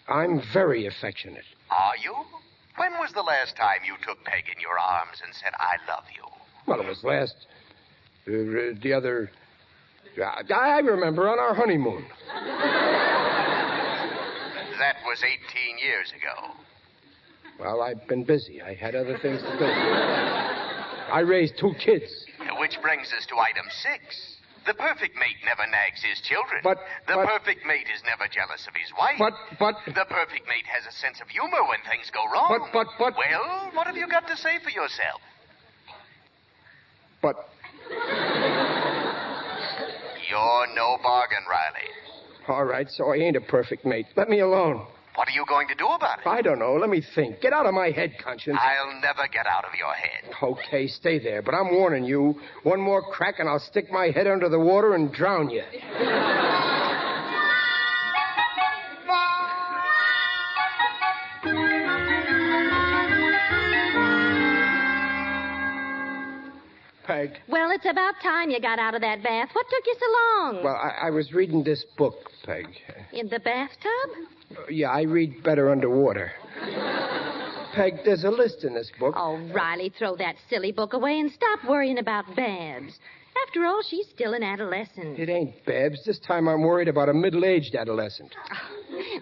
I'm 0.08 0.40
very 0.52 0.86
affectionate. 0.86 1.44
Are 1.70 1.96
you? 2.02 2.14
When 2.76 2.92
was 3.00 3.12
the 3.12 3.22
last 3.22 3.56
time 3.56 3.80
you 3.86 3.94
took 4.06 4.22
Peg 4.24 4.44
in 4.54 4.60
your 4.60 4.78
arms 4.78 5.20
and 5.24 5.34
said, 5.34 5.52
I 5.58 5.76
love 5.90 6.04
you? 6.14 6.22
Well, 6.66 6.80
it 6.80 6.86
was 6.86 7.02
last. 7.02 7.34
Uh, 8.28 8.76
the 8.82 8.92
other. 8.92 9.30
I 10.18 10.42
I 10.52 10.78
remember 10.80 11.28
on 11.28 11.38
our 11.38 11.54
honeymoon. 11.54 12.04
That 14.78 14.96
was 15.06 15.22
18 15.24 15.78
years 15.78 16.12
ago. 16.12 16.52
Well, 17.58 17.80
I've 17.80 18.06
been 18.08 18.24
busy. 18.24 18.60
I 18.60 18.74
had 18.74 18.94
other 18.94 19.16
things 19.18 19.40
to 19.40 19.58
do. 19.58 19.64
I 19.64 21.20
raised 21.20 21.58
two 21.58 21.72
kids. 21.82 22.25
Which 22.66 22.82
brings 22.82 23.06
us 23.14 23.24
to 23.26 23.38
item 23.38 23.62
six. 23.70 24.02
The 24.66 24.74
perfect 24.74 25.14
mate 25.14 25.38
never 25.44 25.70
nags 25.70 26.02
his 26.02 26.18
children. 26.26 26.62
But- 26.64 26.82
the 27.06 27.14
but- 27.14 27.28
perfect 27.28 27.64
mate 27.64 27.86
is 27.94 28.02
never 28.02 28.26
jealous 28.26 28.66
of 28.66 28.74
his 28.74 28.90
wife. 28.98 29.14
But, 29.20 29.34
but, 29.60 29.76
the 29.86 30.04
perfect 30.10 30.48
mate 30.48 30.66
has 30.66 30.84
a 30.84 30.90
sense 30.90 31.20
of 31.20 31.28
humor 31.28 31.62
when 31.68 31.78
things 31.88 32.10
go 32.10 32.26
wrong. 32.26 32.48
But- 32.48 32.72
but- 32.72 32.88
but- 32.98 33.16
Well, 33.16 33.70
what 33.72 33.86
have 33.86 33.96
you 33.96 34.08
got 34.08 34.26
to 34.26 34.36
say 34.36 34.58
for 34.58 34.70
yourself? 34.70 35.22
but. 37.22 37.36
You're 40.28 40.66
no 40.74 40.98
bargain, 41.04 41.44
Riley. 41.48 41.88
All 42.48 42.64
right, 42.64 42.90
so 42.90 43.12
I 43.12 43.16
ain't 43.18 43.36
a 43.36 43.40
perfect 43.40 43.86
mate. 43.86 44.06
Let 44.16 44.28
me 44.28 44.40
alone. 44.40 44.84
What 45.16 45.28
are 45.28 45.32
you 45.32 45.44
going 45.48 45.66
to 45.68 45.74
do 45.74 45.86
about 45.86 46.20
it? 46.20 46.26
I 46.26 46.42
don't 46.42 46.58
know. 46.58 46.74
Let 46.74 46.90
me 46.90 47.02
think. 47.14 47.40
Get 47.40 47.54
out 47.54 47.64
of 47.64 47.72
my 47.72 47.90
head, 47.90 48.12
conscience. 48.22 48.58
I'll 48.60 49.00
never 49.00 49.26
get 49.32 49.46
out 49.46 49.64
of 49.64 49.70
your 49.78 49.92
head. 49.92 50.34
Okay, 50.42 50.86
stay 50.86 51.18
there, 51.18 51.40
but 51.40 51.54
I'm 51.54 51.72
warning 51.74 52.04
you. 52.04 52.38
One 52.64 52.80
more 52.80 53.02
crack 53.02 53.36
and 53.38 53.48
I'll 53.48 53.58
stick 53.58 53.90
my 53.90 54.10
head 54.10 54.26
under 54.26 54.50
the 54.50 54.60
water 54.60 54.94
and 54.94 55.10
drown 55.10 55.48
you. 55.48 55.62
Peg. 67.06 67.38
Well, 67.48 67.70
it's 67.70 67.86
about 67.86 68.14
time 68.22 68.50
you 68.50 68.60
got 68.60 68.78
out 68.78 68.94
of 68.94 69.00
that 69.00 69.22
bath. 69.22 69.48
What 69.52 69.66
took 69.68 69.86
you 69.86 69.94
so 69.98 70.06
long? 70.12 70.64
Well, 70.64 70.74
I, 70.74 71.06
I 71.06 71.10
was 71.10 71.32
reading 71.32 71.62
this 71.62 71.84
book, 71.96 72.14
Peg. 72.44 72.66
In 73.12 73.28
the 73.28 73.38
bathtub? 73.40 74.10
Uh, 74.52 74.62
yeah, 74.68 74.90
I 74.90 75.02
read 75.02 75.42
better 75.42 75.70
underwater. 75.70 76.32
Peg, 77.74 77.98
there's 78.04 78.24
a 78.24 78.30
list 78.30 78.64
in 78.64 78.74
this 78.74 78.90
book. 78.98 79.14
Oh, 79.16 79.36
Riley, 79.54 79.92
throw 79.98 80.16
that 80.16 80.36
silly 80.48 80.72
book 80.72 80.92
away 80.94 81.20
and 81.20 81.30
stop 81.30 81.60
worrying 81.68 81.98
about 81.98 82.24
Babs. 82.34 82.98
After 83.46 83.66
all, 83.66 83.82
she's 83.82 84.06
still 84.08 84.32
an 84.32 84.42
adolescent. 84.42 85.18
It 85.18 85.28
ain't 85.28 85.64
Babs. 85.66 86.02
This 86.06 86.18
time 86.20 86.48
I'm 86.48 86.62
worried 86.62 86.88
about 86.88 87.08
a 87.10 87.14
middle-aged 87.14 87.74
adolescent. 87.74 88.34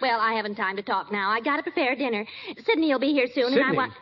Well, 0.00 0.20
I 0.20 0.34
haven't 0.34 0.56
time 0.56 0.76
to 0.76 0.82
talk 0.82 1.10
now. 1.10 1.30
I 1.30 1.40
gotta 1.40 1.62
prepare 1.62 1.94
dinner. 1.96 2.26
Sidney 2.64 2.92
will 2.92 2.98
be 3.00 3.12
here 3.12 3.26
soon, 3.32 3.52
and 3.52 3.60
I 3.60 3.66
Sidney? 3.68 3.76
want. 3.76 3.92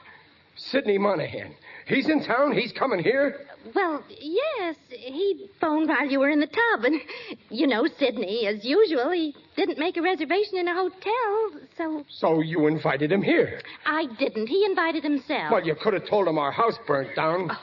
Sidney 0.57 0.99
Monahan. 0.99 1.55
He's 1.87 2.09
in 2.09 2.25
town. 2.25 2.53
He's 2.53 2.73
coming 2.73 3.03
here. 3.03 3.47
Well, 3.75 4.03
yes, 4.19 4.77
he 4.89 5.49
phoned 5.61 5.89
while 5.89 6.07
you 6.07 6.19
were 6.19 6.31
in 6.31 6.41
the 6.41 6.47
tub, 6.47 6.85
and 6.85 7.01
you 7.49 7.67
know, 7.67 7.87
Sidney, 7.99 8.47
as 8.47 8.65
usual, 8.65 9.11
he 9.11 9.35
didn't 9.57 9.79
make 9.79 9.97
a 9.97 10.03
reservation 10.03 10.59
in 10.59 10.69
a 10.69 10.75
hotel, 10.75 11.61
so 11.77 12.05
So 12.09 12.41
you 12.41 12.67
invited 12.67 13.12
him 13.12 13.23
here. 13.23 13.61
I 13.87 14.07
didn't. 14.19 14.49
He 14.49 14.65
invited 14.65 15.05
himself. 15.05 15.53
Well, 15.53 15.65
you 15.65 15.77
could 15.81 15.95
have 15.95 16.09
told 16.09 16.27
him 16.27 16.39
our 16.39 16.51
house 16.53 16.79
burnt 16.87 17.15
down. 17.15 17.49
Oh, 17.51 17.59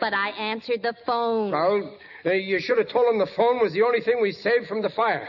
but 0.00 0.14
I 0.14 0.30
answered 0.30 0.82
the 0.82 0.94
phone. 1.04 1.50
Well, 1.50 1.96
you 2.32 2.58
should 2.58 2.78
have 2.78 2.88
told 2.88 3.12
him 3.12 3.18
the 3.18 3.26
phone 3.36 3.60
was 3.60 3.72
the 3.72 3.82
only 3.82 4.00
thing 4.00 4.20
we 4.20 4.32
saved 4.32 4.66
from 4.66 4.80
the 4.80 4.88
fire. 4.90 5.28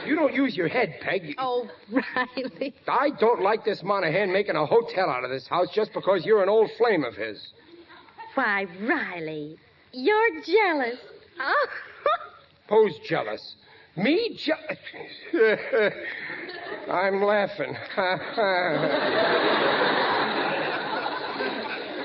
you 0.06 0.14
don't 0.14 0.34
use 0.34 0.56
your 0.56 0.68
head, 0.68 0.96
Peg. 1.00 1.34
Oh, 1.38 1.68
Riley. 1.90 2.74
I 2.86 3.10
don't 3.18 3.40
like 3.42 3.64
this 3.64 3.82
Monahan 3.82 4.32
making 4.32 4.56
a 4.56 4.66
hotel 4.66 5.08
out 5.08 5.24
of 5.24 5.30
this 5.30 5.46
house 5.48 5.68
just 5.74 5.92
because 5.94 6.24
you're 6.26 6.42
an 6.42 6.48
old 6.48 6.70
flame 6.76 7.04
of 7.04 7.14
his. 7.14 7.52
Why, 8.34 8.66
Riley, 8.82 9.56
you're 9.92 10.40
jealous. 10.42 10.98
Oh, 11.40 11.66
Who's 12.68 12.98
jealous? 13.08 13.54
Me? 13.96 14.38
jealous? 14.38 14.78
I'm 16.88 17.22
laughing. 17.22 17.74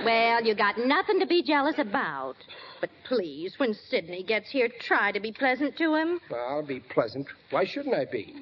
Well, 0.06 0.44
you 0.44 0.54
got 0.54 0.78
nothing 0.78 1.20
to 1.20 1.26
be 1.26 1.42
jealous 1.42 1.80
about. 1.80 2.36
But 2.80 2.92
please, 3.06 3.56
when 3.58 3.74
Sidney 3.74 4.22
gets 4.24 4.52
here, 4.52 4.70
try 4.80 5.12
to 5.12 5.20
be 5.20 5.32
pleasant 5.32 5.76
to 5.78 5.96
him. 5.96 6.20
I'll 6.32 6.66
be 6.66 6.80
pleasant. 6.80 7.26
Why 7.50 7.66
shouldn't 7.66 7.96
I 7.96 8.06
be? 8.06 8.36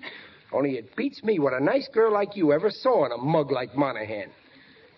Only 0.51 0.77
it 0.77 0.93
beats 0.95 1.23
me 1.23 1.39
what 1.39 1.53
a 1.53 1.63
nice 1.63 1.87
girl 1.87 2.11
like 2.11 2.35
you 2.35 2.51
ever 2.51 2.69
saw 2.69 3.05
in 3.05 3.13
a 3.13 3.17
mug 3.17 3.49
like 3.51 3.75
Monahan. 3.75 4.29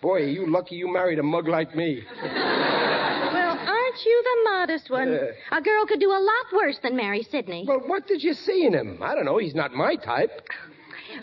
Boy, 0.02 0.22
are 0.24 0.28
you 0.28 0.50
lucky 0.50 0.74
you 0.74 0.92
married 0.92 1.18
a 1.18 1.22
mug 1.22 1.48
like 1.48 1.74
me. 1.74 2.02
Well, 2.22 3.58
aren't 3.58 4.04
you 4.04 4.22
the 4.24 4.50
modest 4.50 4.90
one? 4.90 5.14
Uh. 5.14 5.56
A 5.56 5.62
girl 5.62 5.86
could 5.86 6.00
do 6.00 6.10
a 6.10 6.20
lot 6.20 6.52
worse 6.52 6.78
than 6.82 6.96
marry 6.96 7.22
Sidney. 7.22 7.64
Well, 7.66 7.82
what 7.86 8.06
did 8.06 8.22
you 8.22 8.34
see 8.34 8.66
in 8.66 8.74
him? 8.74 8.98
I 9.02 9.14
don't 9.14 9.24
know. 9.24 9.38
He's 9.38 9.54
not 9.54 9.72
my 9.72 9.94
type. 9.94 10.42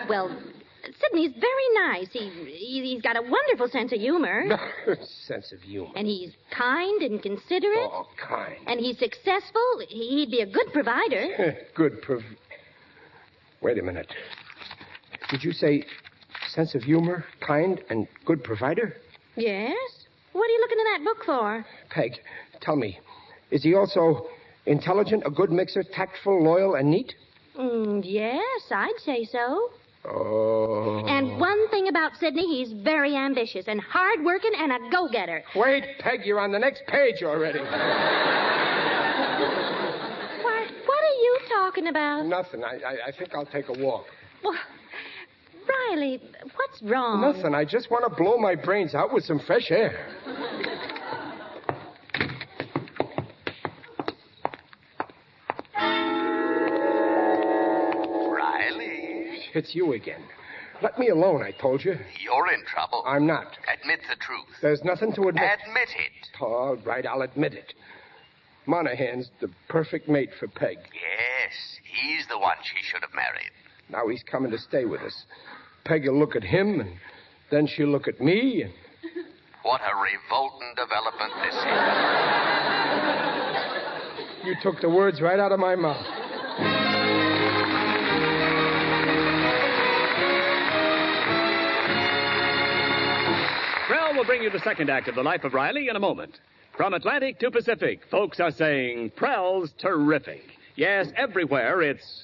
Well, 0.09 0.35
Sidney's 0.99 1.31
very 1.33 1.87
nice. 1.87 2.07
He, 2.11 2.29
he 2.29 2.81
he's 2.93 3.01
got 3.01 3.15
a 3.15 3.21
wonderful 3.21 3.69
sense 3.69 3.91
of 3.93 3.99
humor, 3.99 4.43
Sense 5.27 5.51
of 5.53 5.61
humor. 5.61 5.91
and 5.95 6.05
he's 6.07 6.31
kind 6.51 7.01
and 7.01 7.21
considerate, 7.21 7.89
Oh, 7.91 8.07
kind. 8.17 8.57
and 8.67 8.79
he's 8.79 8.97
successful. 8.99 9.61
He'd 9.87 10.29
be 10.31 10.41
a 10.41 10.45
good 10.45 10.71
provider. 10.73 11.55
Good 11.75 12.01
prov... 12.01 12.21
Wait 13.61 13.77
a 13.77 13.81
minute. 13.81 14.07
Did 15.29 15.43
you 15.43 15.53
say 15.53 15.85
sense 16.49 16.75
of 16.75 16.83
humor, 16.83 17.23
kind, 17.39 17.81
and 17.89 18.07
good 18.25 18.43
provider? 18.43 18.97
yes. 19.35 19.77
What 20.33 20.49
are 20.49 20.51
you 20.51 20.59
looking 20.61 20.79
in 20.79 20.85
that 20.85 21.03
book 21.05 21.23
for? 21.25 21.65
Peg, 21.91 22.13
tell 22.59 22.75
me, 22.75 22.97
is 23.51 23.61
he 23.61 23.75
also 23.75 24.27
intelligent, 24.65 25.21
a 25.25 25.29
good 25.29 25.51
mixer, 25.51 25.83
tactful, 25.83 26.43
loyal, 26.43 26.73
and 26.75 26.89
neat? 26.89 27.13
Mm, 27.57 28.01
yes, 28.03 28.61
I'd 28.71 28.97
say 29.05 29.25
so. 29.25 29.69
Oh. 30.05 31.05
And 31.07 31.39
one 31.39 31.69
thing 31.69 31.87
about 31.87 32.11
Sidney, 32.19 32.45
he's 32.45 32.73
very 32.83 33.15
ambitious 33.15 33.67
and 33.67 33.79
hardworking 33.79 34.51
and 34.57 34.71
a 34.73 34.79
go-getter. 34.91 35.43
Wait, 35.55 35.85
Peg, 35.99 36.25
you're 36.25 36.41
on 36.41 36.51
the 36.51 36.59
next 36.59 36.83
page 36.87 37.23
already. 37.23 37.59
What? 37.59 37.69
What 40.85 41.03
are 41.03 41.17
you 41.21 41.39
talking 41.47 41.87
about? 41.87 42.25
Nothing. 42.25 42.63
I, 42.63 42.79
I, 42.85 42.97
I 43.07 43.11
think 43.17 43.33
I'll 43.33 43.45
take 43.45 43.69
a 43.69 43.73
walk. 43.73 44.05
Well, 44.43 44.57
Riley, 45.89 46.19
what's 46.55 46.81
wrong? 46.81 47.21
Nothing. 47.21 47.55
I 47.55 47.63
just 47.63 47.89
want 47.89 48.03
to 48.03 48.09
blow 48.21 48.37
my 48.37 48.55
brains 48.55 48.93
out 48.93 49.13
with 49.13 49.23
some 49.23 49.39
fresh 49.39 49.71
air. 49.71 50.07
It's 59.53 59.73
you 59.75 59.93
again. 59.93 60.21
Let 60.81 60.97
me 60.99 61.09
alone, 61.09 61.43
I 61.43 61.51
told 61.51 61.83
you. 61.85 61.95
you're 62.23 62.51
in 62.53 62.65
trouble. 62.65 63.03
I'm 63.05 63.25
not. 63.27 63.47
Admit 63.81 63.99
the 64.09 64.15
truth. 64.19 64.45
There's 64.61 64.83
nothing 64.83 65.13
to 65.13 65.29
admit. 65.29 65.43
Admit 65.67 65.89
it. 65.97 66.27
All 66.41 66.75
right, 66.85 67.05
I'll 67.05 67.21
admit 67.21 67.53
it. 67.53 67.73
Monahan's 68.65 69.29
the 69.41 69.49
perfect 69.69 70.09
mate 70.09 70.31
for 70.39 70.47
Peg. 70.47 70.77
Yes, 70.77 71.53
he's 71.83 72.25
the 72.27 72.37
one 72.39 72.55
she 72.63 72.81
should 72.83 73.01
have 73.01 73.13
married. 73.13 73.51
Now 73.89 74.07
he's 74.09 74.23
coming 74.23 74.51
to 74.51 74.57
stay 74.57 74.85
with 74.85 75.01
us. 75.01 75.25
Peg 75.85 76.05
will 76.07 76.17
look 76.17 76.35
at 76.35 76.43
him, 76.43 76.79
and 76.79 76.93
then 77.51 77.67
she'll 77.67 77.89
look 77.89 78.07
at 78.07 78.19
me, 78.21 78.63
and 78.63 78.73
What 79.63 79.81
a 79.81 79.93
revolting 79.95 80.73
development 80.75 81.33
this 81.43 81.55
is. 84.43 84.47
you 84.47 84.55
took 84.63 84.81
the 84.81 84.89
words 84.89 85.21
right 85.21 85.39
out 85.39 85.51
of 85.51 85.59
my 85.59 85.75
mouth. 85.75 86.05
Will 94.23 94.27
bring 94.27 94.43
you 94.43 94.49
the 94.49 94.59
second 94.59 94.89
act 94.89 95.09
of 95.09 95.15
the 95.15 95.21
life 95.21 95.43
of 95.43 95.53
Riley 95.53 95.89
in 95.89 95.97
a 95.97 95.99
moment. 95.99 96.39
From 96.77 96.93
Atlantic 96.93 97.39
to 97.39 97.51
Pacific, 97.51 97.99
folks 98.09 98.39
are 98.39 98.51
saying 98.51 99.09
Prell's 99.17 99.73
terrific. 99.77 100.45
Yes, 100.77 101.11
everywhere 101.17 101.81
it's 101.81 102.23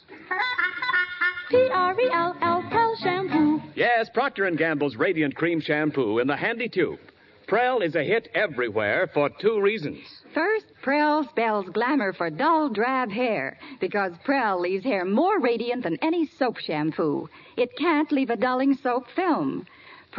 P-R-E-L-L, 1.50 2.63
Prell 2.72 2.96
Shampoo. 3.03 3.62
yes, 3.75 4.10
Procter 4.13 4.50
& 4.51 4.56
Gamble's 4.56 4.96
Radiant 4.96 5.36
Cream 5.36 5.60
Shampoo 5.60 6.20
in 6.20 6.27
the 6.27 6.38
handy 6.38 6.70
tube. 6.70 7.00
Prell 7.48 7.82
is 7.82 7.96
a 7.96 8.03
hit 8.06 8.29
everywhere 8.34 9.10
for 9.13 9.29
two 9.29 9.60
reasons. 9.60 10.00
First, 10.34 10.68
Prell 10.82 11.25
spells 11.25 11.68
glamour 11.68 12.13
for 12.13 12.29
dull, 12.29 12.70
drab 12.70 13.12
hair 13.12 13.58
because 13.82 14.13
Prell 14.24 14.62
leaves 14.62 14.86
hair 14.86 15.03
more 15.03 15.41
radiant 15.41 15.84
than 15.84 15.98
any 16.01 16.27
soap 16.27 16.60
shampoo. 16.60 17.27
It 17.58 17.75
can't 17.77 18.10
leave 18.10 18.29
a 18.29 18.38
dulling 18.38 18.75
soap 18.75 19.08
film. 19.18 19.65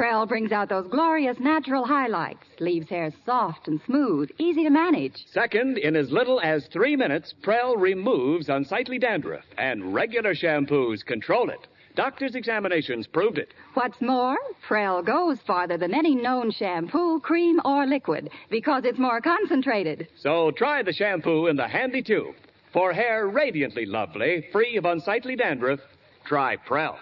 Prell 0.01 0.25
brings 0.25 0.51
out 0.51 0.71
those 0.71 0.87
glorious 0.87 1.39
natural 1.39 1.85
highlights, 1.85 2.47
leaves 2.59 2.89
hair 2.89 3.13
soft 3.27 3.69
and 3.69 3.79
smooth, 3.85 4.31
easy 4.39 4.65
to 4.65 4.71
manage. 4.71 5.27
Second, 5.27 5.77
in 5.77 5.95
as 5.95 6.11
little 6.11 6.41
as 6.41 6.67
three 6.69 6.97
minutes, 6.97 7.35
Prell 7.43 7.77
removes 7.77 8.49
unsightly 8.49 8.99
dandruff, 8.99 9.45
and 9.59 9.93
regular 9.93 10.35
shampoos 10.35 11.05
control 11.05 11.51
it. 11.51 11.67
Doctors' 11.97 12.35
examinations 12.35 13.07
proved 13.07 13.37
it. 13.37 13.53
What's 13.75 14.01
more, 14.01 14.39
Prell 14.67 15.03
goes 15.03 15.39
farther 15.47 15.77
than 15.77 15.93
any 15.93 16.15
known 16.15 16.51
shampoo, 16.51 17.21
cream, 17.21 17.61
or 17.67 17.85
liquid 17.85 18.31
because 18.49 18.87
it's 18.87 18.99
more 18.99 19.21
concentrated. 19.21 20.09
So 20.17 20.51
try 20.53 20.83
the 20.83 20.95
shampoo 20.95 21.49
in 21.49 21.57
the 21.57 21.69
handy 21.69 22.01
tube. 22.01 22.37
For 22.73 22.95
hair 22.95 23.29
radiantly 23.29 23.85
lovely, 23.85 24.47
free 24.51 24.79
of 24.79 24.87
unsightly 24.87 25.37
dandruff, 25.37 25.81
try 26.25 26.57
Prell. 26.57 26.97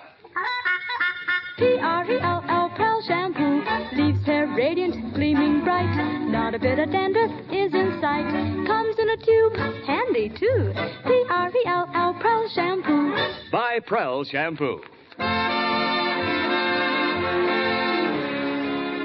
P-R-E-L-L, 1.58 2.70
Prell 2.76 3.02
Shampoo. 3.02 3.62
Leaves 3.96 4.24
hair 4.24 4.46
radiant, 4.56 5.12
gleaming 5.14 5.64
bright. 5.64 5.92
Not 6.28 6.54
a 6.54 6.58
bit 6.58 6.78
of 6.78 6.92
dandruff 6.92 7.32
is 7.50 7.74
in 7.74 7.98
sight. 8.00 8.30
Comes 8.66 8.96
in 8.98 9.10
a 9.10 9.16
tube, 9.16 9.56
handy 9.84 10.28
too. 10.28 10.72
P-R-E-L-L, 11.04 12.14
Prell 12.20 12.48
Shampoo. 12.54 13.16
Buy 13.50 13.80
Prell 13.84 14.24
shampoo. 14.24 14.80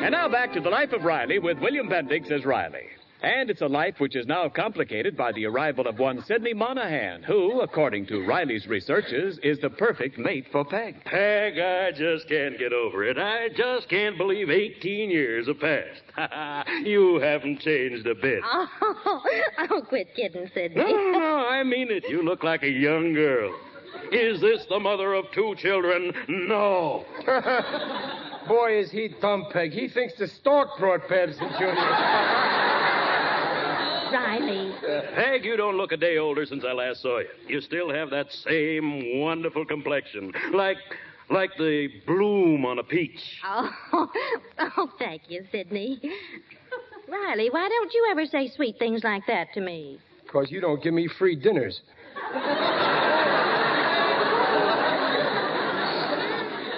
And 0.03 0.11
now 0.11 0.27
back 0.29 0.53
to 0.53 0.59
the 0.59 0.69
life 0.69 0.91
of 0.93 1.03
Riley 1.03 1.39
with 1.39 1.57
William 1.59 1.87
Bendix 1.87 2.29
as 2.29 2.45
Riley. 2.45 2.92
And 3.23 3.49
it's 3.49 3.61
a 3.61 3.67
life 3.67 4.01
which 4.01 4.17
is 4.17 4.27
now 4.27 4.49
complicated 4.49 5.15
by 5.15 5.31
the 5.31 5.45
arrival 5.45 5.87
of 5.87 5.97
one 5.97 6.21
Sidney 6.25 6.53
Monahan, 6.53 7.23
who, 7.23 7.61
according 7.61 8.05
to 8.07 8.25
Riley's 8.25 8.67
researches, 8.67 9.39
is 9.41 9.59
the 9.59 9.69
perfect 9.69 10.17
mate 10.17 10.45
for 10.51 10.65
Peg. 10.65 11.05
Peg, 11.05 11.57
I 11.57 11.93
just 11.93 12.27
can't 12.27 12.59
get 12.59 12.73
over 12.73 13.05
it. 13.05 13.17
I 13.17 13.47
just 13.55 13.87
can't 13.87 14.17
believe 14.17 14.49
18 14.49 15.09
years 15.09 15.47
have 15.47 15.61
passed. 15.61 16.67
you 16.85 17.21
haven't 17.21 17.61
changed 17.61 18.05
a 18.07 18.15
bit. 18.15 18.41
Oh, 18.43 18.67
oh, 19.71 19.81
quit 19.87 20.13
kidding, 20.15 20.49
Sidney. 20.53 20.83
No, 20.83 20.91
no, 20.91 21.11
no, 21.17 21.47
I 21.47 21.63
mean 21.63 21.91
it. 21.91 22.03
You 22.09 22.23
look 22.23 22.43
like 22.43 22.63
a 22.63 22.69
young 22.69 23.13
girl. 23.13 23.55
Is 24.11 24.41
this 24.41 24.65
the 24.67 24.79
mother 24.79 25.13
of 25.13 25.31
two 25.31 25.55
children? 25.55 26.11
No. 26.27 27.05
Boy, 28.49 28.79
is 28.79 28.91
he 28.91 29.15
dumb, 29.21 29.45
Peg. 29.49 29.71
He 29.71 29.87
thinks 29.87 30.15
the 30.17 30.27
stork 30.27 30.77
brought 30.77 31.07
Babson 31.07 31.47
Jr. 31.57 32.82
Riley. 34.13 34.73
Peg, 35.15 35.43
you 35.43 35.57
don't 35.57 35.75
look 35.75 35.91
a 35.91 35.97
day 35.97 36.17
older 36.17 36.45
since 36.45 36.63
I 36.63 36.71
last 36.73 37.01
saw 37.01 37.19
you. 37.19 37.27
You 37.47 37.61
still 37.61 37.91
have 37.93 38.09
that 38.11 38.31
same 38.31 39.19
wonderful 39.19 39.65
complexion. 39.65 40.31
Like 40.53 40.77
like 41.29 41.51
the 41.57 41.87
bloom 42.05 42.65
on 42.65 42.79
a 42.79 42.83
peach. 42.83 43.19
Oh, 43.45 44.09
oh, 44.77 44.91
thank 44.99 45.23
you, 45.29 45.45
Sidney. 45.51 45.99
Riley, 47.07 47.49
why 47.49 47.69
don't 47.69 47.93
you 47.93 48.07
ever 48.11 48.25
say 48.25 48.49
sweet 48.55 48.77
things 48.79 49.03
like 49.03 49.25
that 49.27 49.53
to 49.53 49.61
me? 49.61 49.99
Because 50.25 50.49
you 50.49 50.61
don't 50.61 50.81
give 50.81 50.93
me 50.93 51.07
free 51.19 51.35
dinners. 51.35 51.81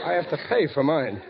I 0.05 0.13
have 0.13 0.29
to 0.29 0.37
pay 0.49 0.67
for 0.73 0.83
mine. 0.83 1.21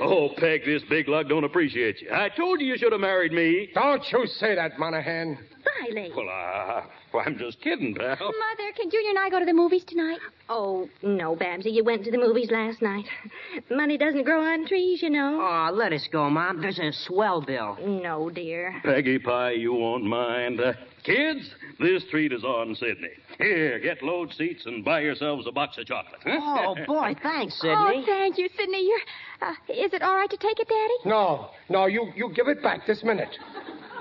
Oh, 0.00 0.30
Peg, 0.36 0.64
this 0.64 0.82
big 0.88 1.08
lug 1.08 1.28
don't 1.28 1.44
appreciate 1.44 2.00
you. 2.00 2.08
I 2.12 2.30
told 2.30 2.60
you 2.60 2.66
you 2.66 2.78
should 2.78 2.92
have 2.92 3.00
married 3.00 3.32
me. 3.32 3.68
Don't 3.74 4.02
you 4.10 4.26
say 4.26 4.54
that, 4.54 4.78
Monahan. 4.78 5.38
Riley. 5.82 6.10
Well, 6.16 6.28
uh, 6.28 6.82
well, 7.12 7.22
I'm 7.26 7.36
just 7.36 7.60
kidding, 7.60 7.94
pal. 7.94 8.16
Mother, 8.18 8.72
can 8.76 8.90
Junior 8.90 9.10
and 9.10 9.18
I 9.18 9.28
go 9.28 9.38
to 9.40 9.44
the 9.44 9.52
movies 9.52 9.84
tonight? 9.84 10.18
Oh, 10.48 10.88
no, 11.02 11.36
Babsy. 11.36 11.70
You 11.70 11.84
went 11.84 12.04
to 12.04 12.10
the 12.10 12.18
movies 12.18 12.50
last 12.50 12.80
night. 12.80 13.04
Money 13.70 13.98
doesn't 13.98 14.24
grow 14.24 14.40
on 14.42 14.66
trees, 14.66 15.02
you 15.02 15.10
know. 15.10 15.38
Oh, 15.40 15.70
let 15.72 15.92
us 15.92 16.08
go, 16.10 16.30
Mom. 16.30 16.60
There's 16.60 16.78
a 16.78 16.92
swell 16.92 17.42
bill. 17.42 17.76
No, 17.84 18.30
dear. 18.30 18.80
Peggy 18.82 19.18
Pie, 19.18 19.52
you 19.52 19.74
won't 19.74 20.04
mind. 20.04 20.60
Uh, 20.60 20.72
kids, 21.02 21.50
this 21.80 22.04
treat 22.10 22.32
is 22.32 22.44
on 22.44 22.74
Sidney. 22.74 23.10
Here, 23.38 23.78
get 23.78 24.02
load 24.02 24.32
seats 24.34 24.66
and 24.66 24.84
buy 24.84 25.00
yourselves 25.00 25.46
a 25.46 25.52
box 25.52 25.78
of 25.78 25.86
chocolate. 25.86 26.20
Oh, 26.26 26.76
boy, 26.86 27.14
thanks, 27.22 27.60
Sidney. 27.60 27.76
Oh, 27.76 28.02
thank 28.06 28.38
you, 28.38 28.48
Sidney. 28.56 28.86
You're, 28.86 29.00
uh, 29.48 29.54
is 29.68 29.92
it 29.92 30.02
all 30.02 30.14
right 30.14 30.30
to 30.30 30.36
take 30.36 30.60
it, 30.60 30.68
Daddy? 30.68 31.10
No, 31.10 31.50
no, 31.68 31.86
you, 31.86 32.12
you 32.14 32.32
give 32.34 32.48
it 32.48 32.62
back 32.62 32.86
this 32.86 33.02
minute. 33.02 33.36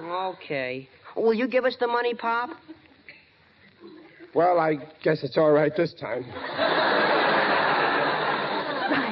Okay. 0.02 0.88
Will 1.16 1.34
you 1.34 1.48
give 1.48 1.66
us 1.66 1.76
the 1.80 1.88
money, 1.88 2.14
Pop? 2.14 2.52
Well, 4.36 4.60
I 4.60 4.76
guess 5.04 5.24
it's 5.24 5.38
all 5.38 5.52
right 5.52 5.76
this 5.76 5.94
time. 6.00 6.24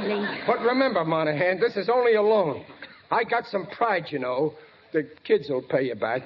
Riley. 0.07 0.39
But 0.45 0.61
remember, 0.61 1.03
Monahan, 1.03 1.59
this 1.59 1.75
is 1.75 1.89
only 1.89 2.15
a 2.15 2.21
loan. 2.21 2.63
I 3.11 3.23
got 3.23 3.45
some 3.47 3.67
pride, 3.67 4.05
you 4.09 4.19
know. 4.19 4.53
The 4.93 5.09
kids 5.23 5.49
will 5.49 5.61
pay 5.61 5.83
you 5.83 5.95
back. 5.95 6.23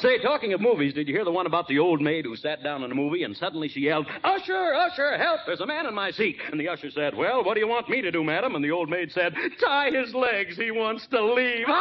Say, 0.00 0.18
talking 0.18 0.54
of 0.54 0.62
movies, 0.62 0.94
did 0.94 1.08
you 1.08 1.14
hear 1.14 1.24
the 1.26 1.30
one 1.30 1.44
about 1.44 1.68
the 1.68 1.78
old 1.78 2.00
maid 2.00 2.24
who 2.24 2.34
sat 2.34 2.62
down 2.62 2.82
in 2.84 2.90
a 2.90 2.94
movie 2.94 3.24
and 3.24 3.36
suddenly 3.36 3.68
she 3.68 3.80
yelled, 3.80 4.06
Usher, 4.24 4.72
Usher, 4.74 5.18
help, 5.18 5.40
there's 5.46 5.60
a 5.60 5.66
man 5.66 5.84
in 5.84 5.94
my 5.94 6.10
seat. 6.10 6.38
And 6.50 6.58
the 6.58 6.68
usher 6.68 6.90
said, 6.90 7.14
Well, 7.14 7.44
what 7.44 7.52
do 7.52 7.60
you 7.60 7.68
want 7.68 7.88
me 7.90 8.00
to 8.00 8.10
do, 8.10 8.24
madam? 8.24 8.54
And 8.54 8.64
the 8.64 8.70
old 8.70 8.88
maid 8.88 9.12
said, 9.12 9.34
Tie 9.60 9.90
his 9.90 10.14
legs, 10.14 10.56
he 10.56 10.70
wants 10.70 11.06
to 11.08 11.22
leave. 11.22 11.66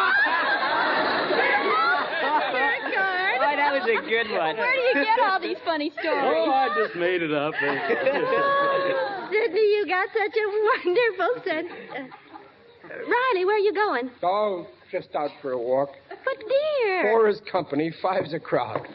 Oh, 3.41 3.55
that 3.55 3.73
was 3.73 3.89
a 3.89 4.01
good 4.07 4.29
one. 4.31 4.57
Where 4.57 4.73
do 4.73 4.99
you 4.99 5.05
get 5.05 5.19
all 5.19 5.39
these 5.39 5.57
funny 5.65 5.91
stories? 5.99 6.21
Oh, 6.23 6.51
I 6.51 6.69
just 6.75 6.95
made 6.95 7.21
it 7.21 7.31
up. 7.31 7.53
Oh, 7.61 9.29
Sidney, 9.31 9.59
you 9.59 9.85
got 9.87 10.07
such 10.09 10.35
a 10.35 10.47
wonderful 10.85 11.43
sense. 11.45 12.11
Riley, 13.07 13.45
where 13.45 13.55
are 13.55 13.59
you 13.59 13.73
going? 13.73 14.09
Oh, 14.23 14.67
just 14.91 15.15
out 15.15 15.31
for 15.41 15.51
a 15.51 15.57
walk. 15.57 15.89
But, 16.09 16.37
dear. 16.39 17.03
Four 17.03 17.29
is 17.29 17.41
company, 17.51 17.91
five's 18.01 18.33
a 18.33 18.39
crowd. 18.39 18.87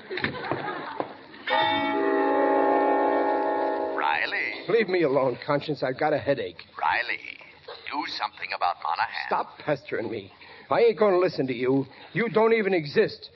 Riley, 3.97 4.53
Leave 4.69 4.89
me 4.89 5.03
alone, 5.03 5.39
Conscience. 5.47 5.83
I've 5.83 5.99
got 5.99 6.13
a 6.13 6.19
headache. 6.19 6.63
Riley, 6.79 7.21
do 7.91 8.05
something 8.19 8.49
about 8.55 8.77
Monahan. 8.83 9.27
Stop 9.27 9.59
pestering 9.59 10.11
me. 10.11 10.33
I 10.71 10.81
ain't 10.81 10.99
going 10.99 11.13
to 11.13 11.19
listen 11.21 11.47
to 11.47 11.55
you. 11.55 11.87
You 12.13 12.29
don't 12.29 12.53
even 12.53 12.75
exist. 12.75 13.31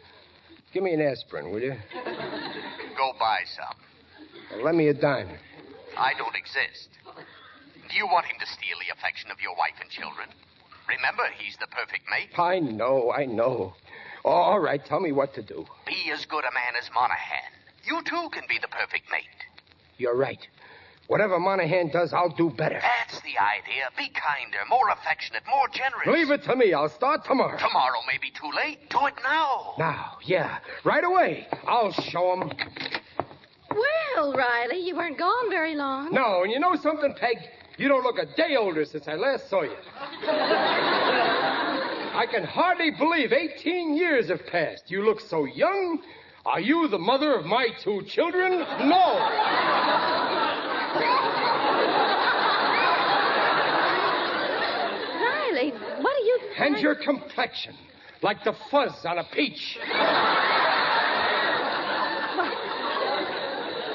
Give 0.73 0.83
me 0.83 0.93
an 0.93 1.01
aspirin, 1.01 1.51
will 1.51 1.61
you? 1.61 1.75
Go 2.97 3.13
buy 3.19 3.41
some. 3.57 3.77
Well, 4.53 4.65
lend 4.65 4.79
me 4.79 4.89
a 4.89 4.95
dime. 4.95 5.29
I 5.97 6.13
don't 6.19 6.35
exist. 6.37 6.89
Do 7.89 7.97
you 7.97 8.07
want 8.07 8.27
him 8.27 8.37
to 8.41 8.47
steal 8.47 8.77
the 8.81 8.93
affection 8.97 9.31
of 9.31 9.41
your 9.41 9.57
wife 9.57 9.75
and 9.81 9.91
children? 9.91 10.29
Remember, 10.89 11.25
he's 11.39 11.57
the 11.59 11.67
perfect 11.67 12.05
mate. 12.11 12.31
I 12.39 12.59
know, 12.61 13.13
I 13.13 13.27
know. 13.27 13.75
All 14.25 14.59
right, 14.59 14.85
tell 14.85 15.01
me 15.01 15.13
what 15.13 15.35
to 15.35 15.43
do. 15.43 15.67
Be 15.87 16.11
as 16.13 16.25
good 16.27 16.45
a 16.45 16.53
man 16.53 16.75
as 16.81 16.91
Monahan. 16.95 17.53
You 17.85 18.03
too 18.03 18.29
can 18.33 18.45
be 18.49 18.59
the 18.61 18.69
perfect 18.69 19.11
mate. 19.11 19.25
You're 19.99 20.17
right. 20.17 20.47
Whatever 21.09 21.39
Monahan 21.41 21.89
does, 21.89 22.13
I'll 22.13 22.29
do 22.29 22.51
better. 22.51 22.81
That's 22.83 23.21
the 23.23 23.39
idea. 23.39 23.89
Be 23.97 24.11
kinder, 24.11 24.59
more 24.69 24.91
affectionate, 24.91 25.43
more 25.49 25.67
generous. 25.73 26.07
Leave 26.07 26.31
it 26.31 26.45
to 26.45 26.55
me. 26.55 26.75
I'll 26.75 26.91
start 26.91 27.25
tomorrow. 27.25 27.57
Tomorrow 27.57 28.01
may 28.07 28.19
be 28.19 28.31
too 28.31 28.51
late. 28.55 28.91
Do 28.91 29.07
it 29.07 29.15
now. 29.25 29.75
Now, 29.79 30.19
yeah, 30.25 30.59
right 30.85 31.05
away. 31.05 31.47
I'll 31.67 31.93
show 31.93 32.35
him. 32.35 32.53
Well, 33.71 34.35
Riley, 34.35 34.81
you 34.87 34.97
weren't 34.97 35.17
gone 35.19 35.49
very 35.49 35.75
long. 35.75 36.13
No, 36.13 36.43
and 36.43 36.53
you 36.53 36.61
know 36.61 36.77
something, 36.77 37.15
Peg? 37.15 37.39
You 37.79 37.87
don't 37.87 38.03
look 38.03 38.19
a 38.19 38.27
day 38.27 38.57
older 38.59 38.85
since 38.85 39.07
I 39.07 39.15
last 39.15 39.49
saw 39.49 39.63
you. 39.63 39.77
I 42.19 42.27
can 42.29 42.43
hardly 42.43 42.91
believe 42.91 43.33
18 43.33 43.97
years 43.97 44.29
have 44.31 44.45
passed. 44.47 44.91
You 44.91 45.05
look 45.05 45.21
so 45.21 45.45
young. 45.45 46.01
Are 46.45 46.59
you 46.59 46.89
the 46.89 46.99
mother 46.99 47.35
of 47.35 47.47
my 47.47 47.69
two 47.85 48.03
children? 48.09 48.59
No. 48.89 49.19
Riley, 55.23 55.71
what 56.01 56.17
are 56.17 56.25
you. 56.25 56.41
And 56.59 56.79
your 56.79 56.97
complexion, 56.97 57.77
like 58.23 58.43
the 58.43 58.55
fuzz 58.73 59.05
on 59.05 59.19
a 59.19 59.25
peach. 59.33 59.79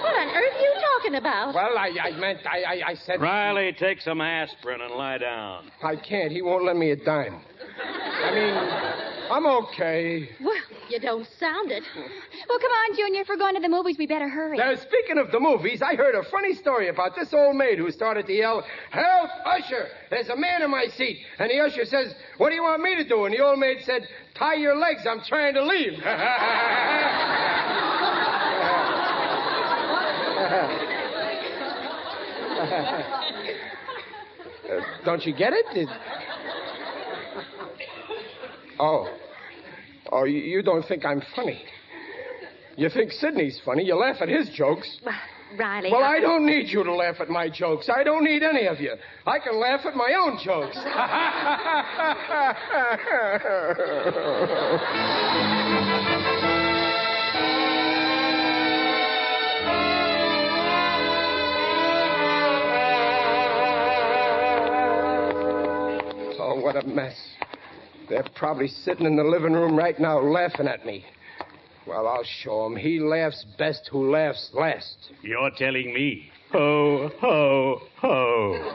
What 0.02 0.16
on 0.16 0.30
earth 0.30 0.54
are 0.54 0.62
you 0.62 0.83
talking 1.04 1.18
about? 1.18 1.54
Well, 1.54 1.78
I, 1.78 1.92
I 2.02 2.12
meant, 2.18 2.40
I, 2.46 2.64
I, 2.64 2.90
I 2.92 2.96
said. 2.96 3.22
Riley, 3.22 3.74
take 3.78 4.02
some 4.02 4.22
aspirin 4.22 4.82
and 4.82 4.94
lie 4.94 5.18
down. 5.18 5.72
I 5.84 5.96
can't. 5.96 6.32
He 6.32 6.42
won't 6.42 6.66
lend 6.66 6.80
me 6.80 6.92
a 6.92 6.96
dime. 6.96 7.42
I 8.24 8.34
mean, 8.34 9.32
I'm 9.32 9.46
okay. 9.46 10.30
Well, 10.42 10.56
you 10.90 11.00
don't 11.00 11.28
sound 11.40 11.72
it. 11.72 11.84
Well, 12.48 12.60
come 12.60 12.72
on, 12.72 12.96
Junior. 12.96 13.22
If 13.22 13.30
we're 13.30 13.38
going 13.38 13.56
to 13.56 13.62
the 13.62 13.70
movies, 13.70 13.98
we 13.98 14.08
better 14.08 14.30
hurry. 14.30 14.58
Now, 14.58 14.76
speaking 14.76 15.18
of 15.18 15.32
the 15.32 15.40
movies, 15.40 15.82
I 15.82 15.96
heard 15.96 16.16
a 16.16 16.24
funny 16.30 16.54
story 16.56 16.90
about 16.90 17.16
this 17.16 17.34
old 17.34 17.56
maid 17.56 17.80
who 17.80 17.92
started 17.92 18.28
to 18.28 18.34
yell, 18.34 18.64
Help, 18.92 19.30
usher! 19.46 19.88
There's 20.10 20.30
a 20.30 20.38
man 20.38 20.62
in 20.62 20.72
my 20.72 20.88
seat. 20.96 21.20
And 21.40 21.50
the 21.50 21.60
usher 21.60 21.86
says, 21.86 22.14
What 22.38 22.50
do 22.50 22.56
you 22.56 22.64
want 22.64 22.82
me 22.82 22.96
to 22.96 23.08
do? 23.08 23.26
And 23.26 23.34
the 23.34 23.44
old 23.44 23.60
maid 23.60 23.80
said, 23.84 24.08
Tie 24.36 24.56
your 24.56 24.76
legs. 24.78 25.06
I'm 25.10 25.22
trying 25.28 25.54
to 25.56 25.66
leave. 25.66 25.94
Uh, 32.64 33.12
don't 35.06 35.26
you 35.26 35.34
get 35.36 35.54
it? 35.54 35.66
It- 35.76 35.90
Oh. 38.80 39.08
Oh, 40.12 40.24
you, 40.26 40.40
you 40.40 40.62
don't 40.64 40.84
think 40.86 41.06
I'm 41.06 41.22
funny. 41.36 41.64
You 42.76 42.90
think 42.90 43.12
Sidney's 43.12 43.62
funny. 43.64 43.84
You 43.84 43.96
laugh 43.96 44.18
at 44.20 44.30
his 44.30 44.50
jokes. 44.50 45.00
Riley. 45.58 45.92
Well, 45.92 46.04
I 46.04 46.20
don't 46.20 46.46
need 46.46 46.70
you 46.70 46.84
to 46.84 46.94
laugh 46.94 47.18
at 47.20 47.30
my 47.30 47.48
jokes. 47.50 47.88
I 47.88 48.04
don't 48.04 48.24
need 48.24 48.42
any 48.42 48.66
of 48.66 48.80
you. 48.80 48.96
I 49.28 49.38
can 49.40 49.60
laugh 49.60 49.86
at 49.86 49.96
my 49.96 50.14
own 50.20 50.40
jokes. 50.44 50.78
what 66.74 66.84
a 66.84 66.88
mess. 66.88 67.16
They're 68.10 68.26
probably 68.36 68.68
sitting 68.68 69.06
in 69.06 69.16
the 69.16 69.24
living 69.24 69.54
room 69.54 69.78
right 69.78 70.00
now 70.00 70.20
laughing 70.20 70.68
at 70.68 70.86
me. 70.86 71.06
Well, 71.86 72.08
I'll 72.08 72.24
show 72.24 72.66
'em. 72.66 72.76
He 72.76 73.00
laughs 73.00 73.46
best 73.58 73.88
who 73.92 74.10
laughs 74.10 74.50
last. 74.54 75.12
You're 75.22 75.52
telling 75.52 75.94
me. 75.94 76.32
Ho, 76.52 77.10
ho, 77.20 77.82
ho. 77.98 78.74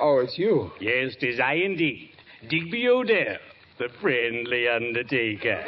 Oh, 0.00 0.18
it's 0.20 0.38
you. 0.38 0.72
Yes, 0.80 1.14
'tis 1.16 1.38
I 1.40 1.54
indeed. 1.54 2.10
Digby 2.48 2.88
O'Dell, 2.88 3.38
the 3.78 3.88
friendly 4.00 4.68
undertaker. 4.68 5.64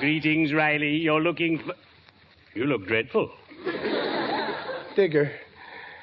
Greetings, 0.00 0.52
Riley. 0.52 0.96
You're 0.96 1.20
looking 1.20 1.58
for... 1.58 1.74
You 2.54 2.66
look 2.66 2.86
dreadful. 2.86 3.30
Digger, 4.96 5.32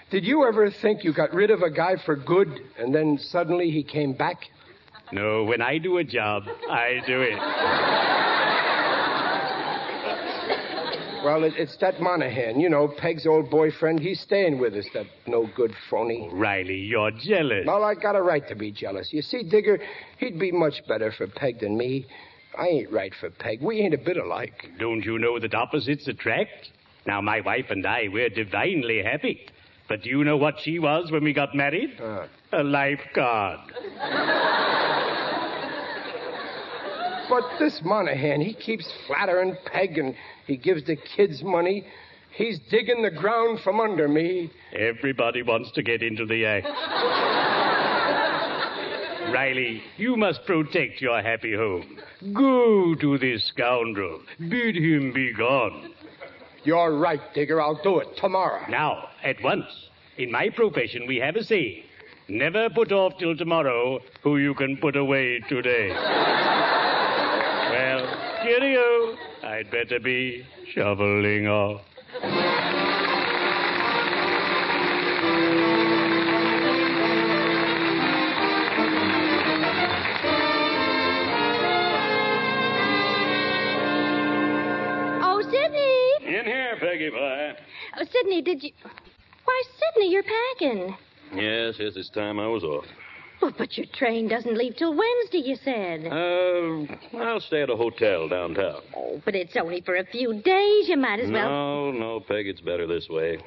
did 0.09 0.25
you 0.25 0.45
ever 0.45 0.71
think 0.71 1.03
you 1.03 1.13
got 1.13 1.33
rid 1.33 1.51
of 1.51 1.61
a 1.61 1.69
guy 1.69 1.95
for 2.05 2.15
good 2.15 2.61
and 2.77 2.93
then 2.93 3.17
suddenly 3.17 3.69
he 3.69 3.83
came 3.83 4.13
back? 4.13 4.45
No, 5.11 5.43
when 5.43 5.61
I 5.61 5.77
do 5.77 5.97
a 5.97 6.03
job, 6.03 6.43
I 6.69 7.01
do 7.05 7.21
it. 7.21 7.39
Well, 11.23 11.43
it, 11.43 11.53
it's 11.57 11.75
that 11.77 11.99
Monahan, 11.99 12.59
you 12.59 12.69
know, 12.69 12.87
Peg's 12.87 13.27
old 13.27 13.49
boyfriend. 13.49 13.99
He's 13.99 14.21
staying 14.21 14.59
with 14.59 14.73
us, 14.73 14.85
that 14.93 15.05
no 15.27 15.49
good 15.55 15.73
phony. 15.89 16.29
Riley, 16.31 16.77
you're 16.77 17.11
jealous. 17.11 17.65
Well, 17.67 17.83
I 17.83 17.95
got 17.95 18.15
a 18.15 18.21
right 18.21 18.47
to 18.47 18.55
be 18.55 18.71
jealous. 18.71 19.11
You 19.11 19.21
see, 19.21 19.43
Digger, 19.43 19.79
he'd 20.17 20.39
be 20.39 20.51
much 20.51 20.85
better 20.87 21.11
for 21.11 21.27
Peg 21.27 21.59
than 21.59 21.77
me. 21.77 22.05
I 22.57 22.67
ain't 22.67 22.91
right 22.91 23.13
for 23.19 23.29
Peg. 23.29 23.61
We 23.61 23.81
ain't 23.81 23.93
a 23.93 23.97
bit 23.97 24.17
alike. 24.17 24.69
Don't 24.79 25.03
you 25.03 25.19
know 25.19 25.39
that 25.39 25.53
opposites 25.53 26.07
attract? 26.07 26.71
Now, 27.05 27.21
my 27.21 27.41
wife 27.41 27.65
and 27.69 27.85
I, 27.85 28.07
we're 28.11 28.29
divinely 28.29 29.03
happy. 29.03 29.45
But 29.89 30.03
do 30.03 30.09
you 30.09 30.23
know 30.23 30.37
what 30.37 30.55
she 30.63 30.77
was 30.79 31.11
when 31.11 31.23
we 31.23 31.33
got 31.33 31.55
married? 31.55 31.99
Uh, 31.99 32.27
A 32.53 32.63
lifeguard. 32.63 33.59
but 37.29 37.43
this 37.59 37.81
Monahan, 37.83 38.39
he 38.41 38.53
keeps 38.53 38.87
flattering 39.07 39.55
Peg 39.65 39.97
and 39.97 40.15
he 40.47 40.57
gives 40.57 40.83
the 40.85 40.95
kids 40.95 41.43
money. 41.43 41.85
He's 42.35 42.59
digging 42.69 43.01
the 43.01 43.11
ground 43.11 43.59
from 43.63 43.79
under 43.79 44.07
me. 44.07 44.51
Everybody 44.73 45.41
wants 45.41 45.71
to 45.71 45.81
get 45.83 46.01
into 46.03 46.25
the 46.25 46.45
act. 46.45 46.67
Riley, 49.33 49.81
you 49.97 50.15
must 50.15 50.43
protect 50.45 51.01
your 51.01 51.21
happy 51.21 51.55
home. 51.55 51.97
Go 52.33 52.95
to 52.95 53.17
this 53.19 53.47
scoundrel. 53.47 54.21
Bid 54.39 54.75
him 54.75 55.11
be 55.13 55.33
gone. 55.33 55.91
You're 56.69 56.99
right, 56.99 57.33
Digger. 57.33 57.59
I'll 57.59 57.81
do 57.81 57.97
it 57.97 58.15
tomorrow. 58.17 58.61
Now, 58.69 59.09
at 59.23 59.41
once. 59.41 59.65
In 60.19 60.31
my 60.31 60.49
profession, 60.49 61.07
we 61.07 61.17
have 61.17 61.35
a 61.35 61.43
saying 61.43 61.81
never 62.27 62.69
put 62.69 62.91
off 62.91 63.13
till 63.17 63.35
tomorrow 63.35 63.99
who 64.21 64.37
you 64.37 64.53
can 64.53 64.77
put 64.77 64.95
away 64.95 65.39
today. 65.49 65.89
well, 67.73 68.05
cheerio. 68.43 69.17
I'd 69.41 69.71
better 69.71 69.99
be 69.99 70.45
shoveling 70.75 71.47
off. 71.47 71.81
Sidney, 88.11 88.41
did 88.41 88.63
you. 88.63 88.71
Why, 89.45 89.63
Sidney, 89.93 90.11
you're 90.11 90.23
packing. 90.23 90.95
Yes, 91.35 91.75
yes, 91.79 91.93
it's 91.95 92.09
time 92.09 92.39
I 92.39 92.47
was 92.47 92.63
off. 92.63 92.85
Well, 93.41 93.53
but 93.57 93.77
your 93.77 93.85
train 93.93 94.27
doesn't 94.27 94.57
leave 94.57 94.75
till 94.75 94.95
Wednesday, 94.95 95.37
you 95.37 95.55
said. 95.63 96.05
Uh, 96.07 97.17
I'll 97.23 97.39
stay 97.39 97.61
at 97.61 97.69
a 97.69 97.75
hotel 97.75 98.27
downtown. 98.27 98.81
Oh, 98.95 99.21
but 99.23 99.33
it's 99.35 99.55
only 99.55 99.81
for 99.81 99.95
a 99.95 100.05
few 100.05 100.33
days. 100.41 100.89
You 100.89 100.97
might 100.97 101.19
as 101.21 101.31
well. 101.31 101.49
No, 101.49 101.91
no, 101.91 102.19
Peg, 102.19 102.47
it's 102.47 102.59
better 102.59 102.85
this 102.85 103.07
way. 103.09 103.37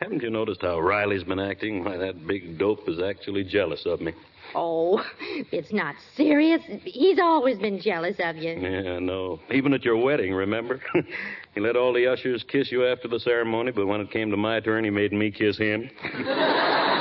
Haven't 0.00 0.22
you 0.22 0.30
noticed 0.30 0.62
how 0.62 0.80
Riley's 0.80 1.24
been 1.24 1.40
acting? 1.40 1.84
Why, 1.84 1.96
that 1.96 2.26
big 2.26 2.58
dope 2.58 2.88
is 2.88 3.00
actually 3.00 3.44
jealous 3.44 3.82
of 3.86 4.00
me. 4.00 4.12
Oh, 4.54 5.04
it's 5.52 5.72
not 5.72 5.94
serious. 6.16 6.62
He's 6.84 7.18
always 7.18 7.58
been 7.58 7.80
jealous 7.80 8.16
of 8.18 8.36
you. 8.36 8.52
Yeah, 8.52 8.98
no. 8.98 9.40
Even 9.50 9.72
at 9.74 9.84
your 9.84 9.96
wedding, 9.96 10.34
remember? 10.34 10.80
he 11.54 11.60
let 11.60 11.76
all 11.76 11.92
the 11.92 12.06
ushers 12.06 12.44
kiss 12.48 12.72
you 12.72 12.86
after 12.86 13.08
the 13.08 13.20
ceremony, 13.20 13.72
but 13.72 13.86
when 13.86 14.00
it 14.00 14.10
came 14.10 14.30
to 14.30 14.36
my 14.36 14.60
turn, 14.60 14.84
he 14.84 14.90
made 14.90 15.12
me 15.12 15.30
kiss 15.30 15.58
him. 15.58 15.90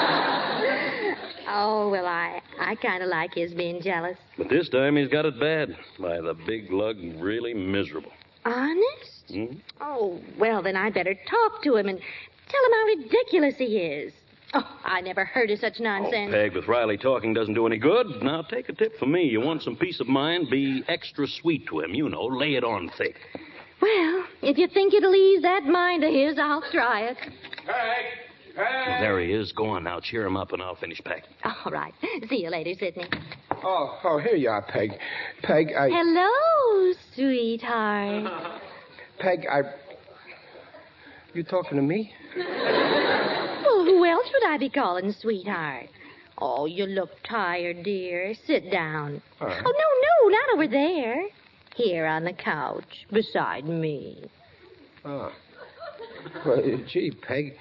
Oh, 1.59 1.89
well, 1.89 2.05
I, 2.05 2.39
I 2.59 2.75
kind 2.75 3.01
of 3.01 3.09
like 3.09 3.33
his 3.33 3.51
being 3.51 3.81
jealous. 3.81 4.17
But 4.37 4.47
this 4.47 4.69
time 4.69 4.95
he's 4.95 5.07
got 5.07 5.25
it 5.25 5.39
bad. 5.39 5.75
By 5.99 6.21
the 6.21 6.35
big 6.45 6.71
lug, 6.71 6.97
really 7.17 7.55
miserable. 7.55 8.11
Honest? 8.45 9.23
Hmm? 9.27 9.55
Oh, 9.81 10.21
well, 10.37 10.61
then 10.61 10.75
I 10.75 10.91
better 10.91 11.15
talk 11.15 11.63
to 11.63 11.75
him 11.75 11.87
and 11.87 11.99
tell 11.99 12.63
him 12.63 12.71
how 12.71 13.01
ridiculous 13.01 13.55
he 13.57 13.77
is. 13.77 14.13
Oh, 14.53 14.79
I 14.85 15.01
never 15.01 15.25
heard 15.25 15.51
of 15.51 15.59
such 15.59 15.79
nonsense. 15.79 16.29
Oh, 16.29 16.31
Peg, 16.31 16.53
with 16.53 16.67
Riley 16.67 16.97
talking 16.97 17.33
doesn't 17.33 17.53
do 17.53 17.67
any 17.67 17.77
good. 17.77 18.07
Now, 18.21 18.43
take 18.43 18.69
a 18.69 18.73
tip 18.73 18.97
from 18.97 19.11
me. 19.11 19.23
You 19.23 19.41
want 19.41 19.61
some 19.61 19.75
peace 19.75 19.99
of 19.99 20.07
mind? 20.07 20.49
Be 20.49 20.83
extra 20.87 21.27
sweet 21.27 21.67
to 21.67 21.81
him. 21.81 21.93
You 21.93 22.07
know, 22.09 22.23
lay 22.23 22.55
it 22.55 22.63
on 22.63 22.89
thick. 22.97 23.15
Well, 23.81 24.23
if 24.41 24.57
you 24.57 24.67
think 24.67 24.93
it'll 24.93 25.13
ease 25.13 25.41
that 25.41 25.65
mind 25.65 26.03
of 26.03 26.13
his, 26.13 26.39
I'll 26.39 26.63
try 26.71 27.09
it. 27.09 27.17
Well, 28.57 29.01
there 29.01 29.19
he 29.19 29.33
is. 29.33 29.51
Go 29.51 29.67
on 29.67 29.83
now. 29.83 29.99
Cheer 29.99 30.25
him 30.25 30.35
up, 30.35 30.51
and 30.51 30.63
I'll 30.63 30.75
finish 30.75 30.99
packing. 31.03 31.29
All 31.43 31.71
right. 31.71 31.93
See 32.27 32.41
you 32.41 32.49
later, 32.49 32.73
Sidney. 32.79 33.05
Oh, 33.63 33.99
oh, 34.03 34.17
here 34.17 34.35
you 34.35 34.49
are, 34.49 34.63
Peg. 34.63 34.91
Peg, 35.43 35.73
I. 35.77 35.89
Hello, 35.89 36.93
sweetheart. 37.13 38.61
Peg, 39.19 39.45
I. 39.51 39.61
You 41.33 41.43
talking 41.43 41.77
to 41.77 41.83
me? 41.83 42.13
Who 43.97 44.05
else 44.05 44.27
would 44.31 44.47
I 44.47 44.59
be 44.59 44.69
calling 44.69 45.11
sweetheart? 45.11 45.89
Oh, 46.37 46.67
you 46.67 46.85
look 46.85 47.09
tired, 47.27 47.81
dear. 47.81 48.35
Sit 48.45 48.71
down. 48.71 49.23
Right. 49.41 49.63
Oh, 49.65 49.71
no, 49.71 50.29
no, 50.29 50.37
not 50.37 50.53
over 50.53 50.67
there. 50.67 51.23
Here 51.75 52.05
on 52.05 52.23
the 52.23 52.33
couch, 52.33 53.07
beside 53.11 53.65
me. 53.65 54.29
Oh. 55.03 55.31
Well, 56.45 56.61
gee, 56.87 57.09
Peg, 57.09 57.55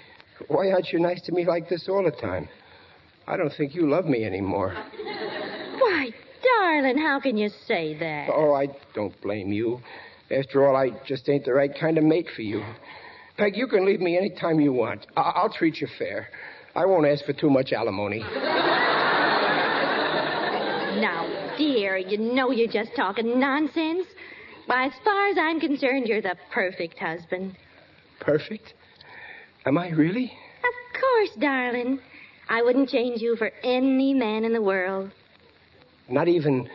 why 0.48 0.72
aren't 0.72 0.92
you 0.92 0.98
nice 0.98 1.22
to 1.22 1.32
me 1.32 1.46
like 1.46 1.70
this 1.70 1.88
all 1.88 2.04
the 2.04 2.10
time? 2.10 2.50
I 3.26 3.38
don't 3.38 3.52
think 3.56 3.74
you 3.74 3.88
love 3.88 4.04
me 4.04 4.22
anymore. 4.22 4.74
Why, 5.78 6.10
darling, 6.44 6.98
how 6.98 7.18
can 7.18 7.38
you 7.38 7.48
say 7.66 7.96
that? 7.98 8.28
Oh, 8.30 8.52
I 8.52 8.66
don't 8.94 9.18
blame 9.22 9.54
you. 9.54 9.80
After 10.30 10.68
all, 10.68 10.76
I 10.76 10.90
just 11.06 11.30
ain't 11.30 11.46
the 11.46 11.54
right 11.54 11.74
kind 11.80 11.96
of 11.96 12.04
mate 12.04 12.28
for 12.36 12.42
you. 12.42 12.62
Peg, 13.36 13.56
you 13.56 13.66
can 13.66 13.84
leave 13.84 14.00
me 14.00 14.16
any 14.16 14.30
time 14.30 14.60
you 14.60 14.72
want. 14.72 15.06
I- 15.16 15.32
I'll 15.36 15.50
treat 15.50 15.80
you 15.80 15.86
fair. 15.98 16.30
I 16.74 16.86
won't 16.86 17.06
ask 17.06 17.24
for 17.24 17.32
too 17.32 17.50
much 17.50 17.72
alimony. 17.72 18.20
Now, 21.00 21.26
dear, 21.58 21.98
you 21.98 22.16
know 22.18 22.50
you're 22.50 22.68
just 22.72 22.94
talking 22.96 23.38
nonsense. 23.38 24.06
Why, 24.66 24.86
as 24.86 24.92
far 25.04 25.28
as 25.28 25.36
I'm 25.38 25.60
concerned, 25.60 26.08
you're 26.08 26.22
the 26.22 26.36
perfect 26.50 26.98
husband. 26.98 27.54
Perfect? 28.20 28.72
Am 29.66 29.76
I 29.76 29.90
really? 29.90 30.24
Of 30.24 31.00
course, 31.00 31.30
darling. 31.38 32.00
I 32.48 32.62
wouldn't 32.62 32.88
change 32.88 33.20
you 33.20 33.36
for 33.36 33.50
any 33.62 34.14
man 34.14 34.44
in 34.44 34.52
the 34.52 34.62
world. 34.62 35.10
Not 36.08 36.28
even 36.28 36.68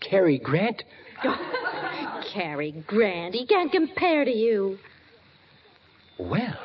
Cary 0.00 0.38
Grant? 0.38 0.82
Cary 2.32 2.72
Grant, 2.86 3.34
he 3.34 3.46
can't 3.46 3.70
compare 3.70 4.24
to 4.24 4.30
you. 4.32 4.78
Well, 6.18 6.56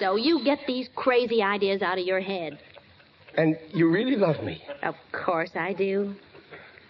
So 0.00 0.16
you 0.16 0.42
get 0.44 0.60
these 0.66 0.88
crazy 0.94 1.42
ideas 1.42 1.80
out 1.82 1.98
of 1.98 2.04
your 2.04 2.20
head. 2.20 2.58
and 3.36 3.56
you 3.72 3.88
really 3.88 4.16
love 4.16 4.42
me. 4.42 4.62
Of 4.82 4.94
course 5.12 5.52
I 5.54 5.72
do. 5.72 6.14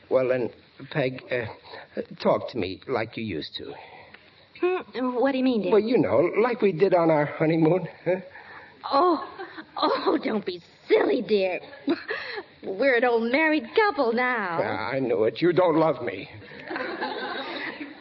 Well, 0.09 0.29
then, 0.29 0.51
Peg, 0.91 1.23
uh, 1.31 2.01
talk 2.21 2.49
to 2.51 2.59
me 2.59 2.81
like 2.89 3.17
you 3.17 3.25
used 3.25 3.55
to. 3.57 3.75
Hmm, 4.61 5.15
what 5.15 5.33
do 5.33 5.39
you 5.39 5.45
mean, 5.45 5.63
dear? 5.63 5.73
Well, 5.73 5.81
you 5.81 5.99
know, 5.99 6.19
like 6.41 6.63
we 6.63 6.73
did 6.73 6.95
on 6.95 7.11
our 7.11 7.27
honeymoon. 7.27 7.87
Huh? 8.05 8.17
Oh, 8.91 9.29
oh, 9.77 10.19
don't 10.23 10.45
be 10.45 10.61
silly, 10.89 11.23
dear. 11.23 11.61
We're 12.65 12.97
an 12.97 13.05
old 13.05 13.31
married 13.31 13.65
couple 13.75 14.13
now. 14.13 14.61
Ah, 14.63 14.91
I 14.91 14.99
knew 15.01 15.25
it. 15.25 15.41
You 15.41 15.53
don't 15.53 15.77
love 15.77 16.03
me. 16.03 16.29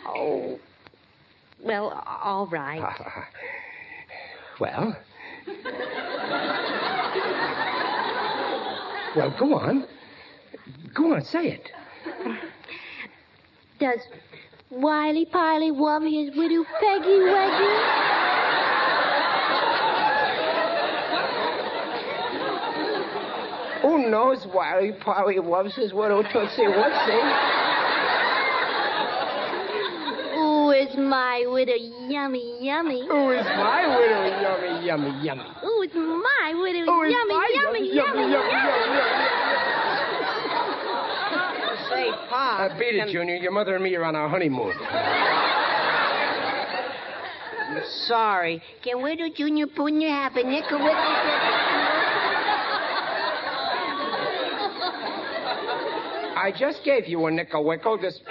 Oh, 0.08 0.60
well, 1.72 2.04
all 2.06 2.48
right. 2.48 2.82
Ah, 2.84 2.98
ah. 3.00 3.30
Well? 4.60 4.98
well, 9.16 9.36
go 9.40 9.54
on. 9.56 9.88
Go 10.94 11.14
on, 11.14 11.24
say 11.24 11.48
it. 11.48 11.72
Does 13.80 14.00
Wiley 14.70 15.26
Piley 15.26 15.72
love 15.72 16.04
his 16.04 16.36
widow 16.36 16.66
Peggy 16.82 17.20
Weggy? 17.20 18.02
Who 23.82 24.10
knows 24.10 24.46
Wiley 24.48 24.94
he 25.32 25.40
loves 25.40 25.74
his 25.74 25.94
widow 25.94 26.22
Tootsie 26.22 26.64
Wootsie? 26.64 27.61
Ooh, 30.92 30.98
is 30.98 31.10
my 31.10 31.46
widow 31.48 31.74
yummy, 32.08 32.58
yummy? 32.62 33.08
Who 33.08 33.32
is 33.32 33.46
my 33.46 33.98
widow 33.98 34.26
yummy, 34.42 34.86
yummy, 34.86 35.26
yummy? 35.26 35.44
Ooh, 35.64 35.82
it's 35.84 35.96
my 35.96 36.54
widow 36.56 36.86
Who 36.92 37.04
is 37.04 37.12
yummy, 37.12 37.34
my 37.34 37.50
yummy, 37.54 37.94
yummy, 37.94 37.96
yummy, 37.96 38.32
yummy, 38.32 38.52
yummy, 38.52 39.00
Say, 41.90 42.12
Pop. 42.30 42.72
Uh, 42.72 42.80
beat 42.80 42.96
it, 42.96 43.10
Junior. 43.12 43.36
Your 43.36 43.52
mother 43.52 43.76
and 43.76 43.84
me 43.84 43.96
are 43.96 44.04
on 44.04 44.16
our 44.16 44.30
honeymoon. 44.30 44.74
I'm 47.70 47.82
Sorry. 48.08 48.62
Can 48.84 49.02
Widow 49.02 49.30
Junior 49.36 49.68
Junior 49.68 50.10
have 50.10 50.36
a 50.36 50.44
nickel 50.44 50.80
with 50.84 50.92
I 56.34 56.52
just 56.58 56.84
gave 56.84 57.08
you 57.08 57.26
a 57.28 57.32
nickel 57.32 57.64
wickle. 57.64 58.02
Just. 58.02 58.22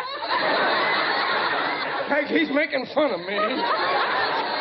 Peg, 2.10 2.26
he's 2.26 2.50
making 2.52 2.86
fun 2.92 3.12
of 3.12 3.20
me. 3.20 3.38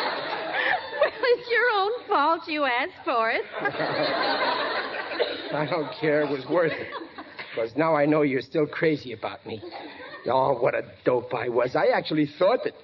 Well, 1.00 1.10
it's 1.22 1.50
your 1.50 1.70
own 1.74 1.90
fault 2.08 2.46
you 2.46 2.64
asked 2.64 3.04
for 3.04 3.30
it. 3.30 3.42
I 5.52 5.66
don't 5.68 5.90
care. 6.00 6.22
It 6.22 6.30
was 6.30 6.44
worth 6.48 6.72
it. 6.72 6.88
Because 7.54 7.76
now 7.76 7.94
I 7.94 8.06
know 8.06 8.22
you're 8.22 8.40
still 8.42 8.66
crazy 8.66 9.12
about 9.12 9.44
me. 9.46 9.62
Oh, 10.26 10.54
what 10.58 10.74
a 10.74 10.82
dope 11.04 11.32
I 11.34 11.48
was. 11.48 11.76
I 11.76 11.86
actually 11.94 12.26
thought 12.38 12.60
that. 12.64 12.74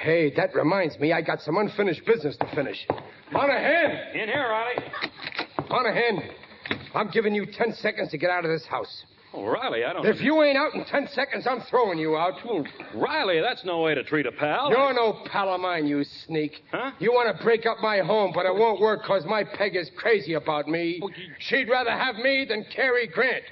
Hey, 0.00 0.32
that 0.36 0.54
reminds 0.54 0.98
me, 0.98 1.12
I 1.12 1.22
got 1.22 1.40
some 1.40 1.56
unfinished 1.56 2.04
business 2.06 2.36
to 2.38 2.46
finish. 2.54 2.86
Monahan! 3.32 4.14
In 4.14 4.28
here, 4.28 4.48
Riley. 4.48 4.84
Monahan, 5.70 6.30
I'm 6.94 7.10
giving 7.10 7.34
you 7.34 7.46
ten 7.46 7.72
seconds 7.72 8.10
to 8.10 8.18
get 8.18 8.30
out 8.30 8.44
of 8.44 8.50
this 8.50 8.66
house. 8.66 9.04
Oh, 9.36 9.44
Riley, 9.46 9.84
I 9.84 9.92
don't. 9.92 10.06
If 10.06 10.20
you 10.20 10.42
ain't 10.44 10.56
out 10.56 10.74
in 10.74 10.84
ten 10.84 11.08
seconds, 11.08 11.44
I'm 11.48 11.60
throwing 11.62 11.98
you 11.98 12.16
out. 12.16 12.34
Well, 12.44 12.64
Riley, 12.94 13.40
that's 13.40 13.64
no 13.64 13.80
way 13.80 13.94
to 13.94 14.04
treat 14.04 14.26
a 14.26 14.32
pal. 14.32 14.70
You're 14.70 14.94
no 14.94 15.24
pal 15.26 15.52
of 15.52 15.60
mine, 15.60 15.86
you 15.88 16.04
sneak. 16.04 16.62
Huh? 16.70 16.92
You 17.00 17.12
want 17.12 17.36
to 17.36 17.42
break 17.42 17.66
up 17.66 17.78
my 17.82 17.98
home, 17.98 18.30
but 18.32 18.46
it 18.46 18.54
won't 18.54 18.80
work 18.80 19.02
because 19.02 19.24
my 19.26 19.42
peg 19.42 19.74
is 19.74 19.90
crazy 19.96 20.34
about 20.34 20.68
me. 20.68 21.00
Oh, 21.02 21.10
She'd 21.40 21.68
rather 21.68 21.90
have 21.90 22.14
me 22.16 22.46
than 22.48 22.64
Cary 22.74 23.08
Grant. 23.08 23.42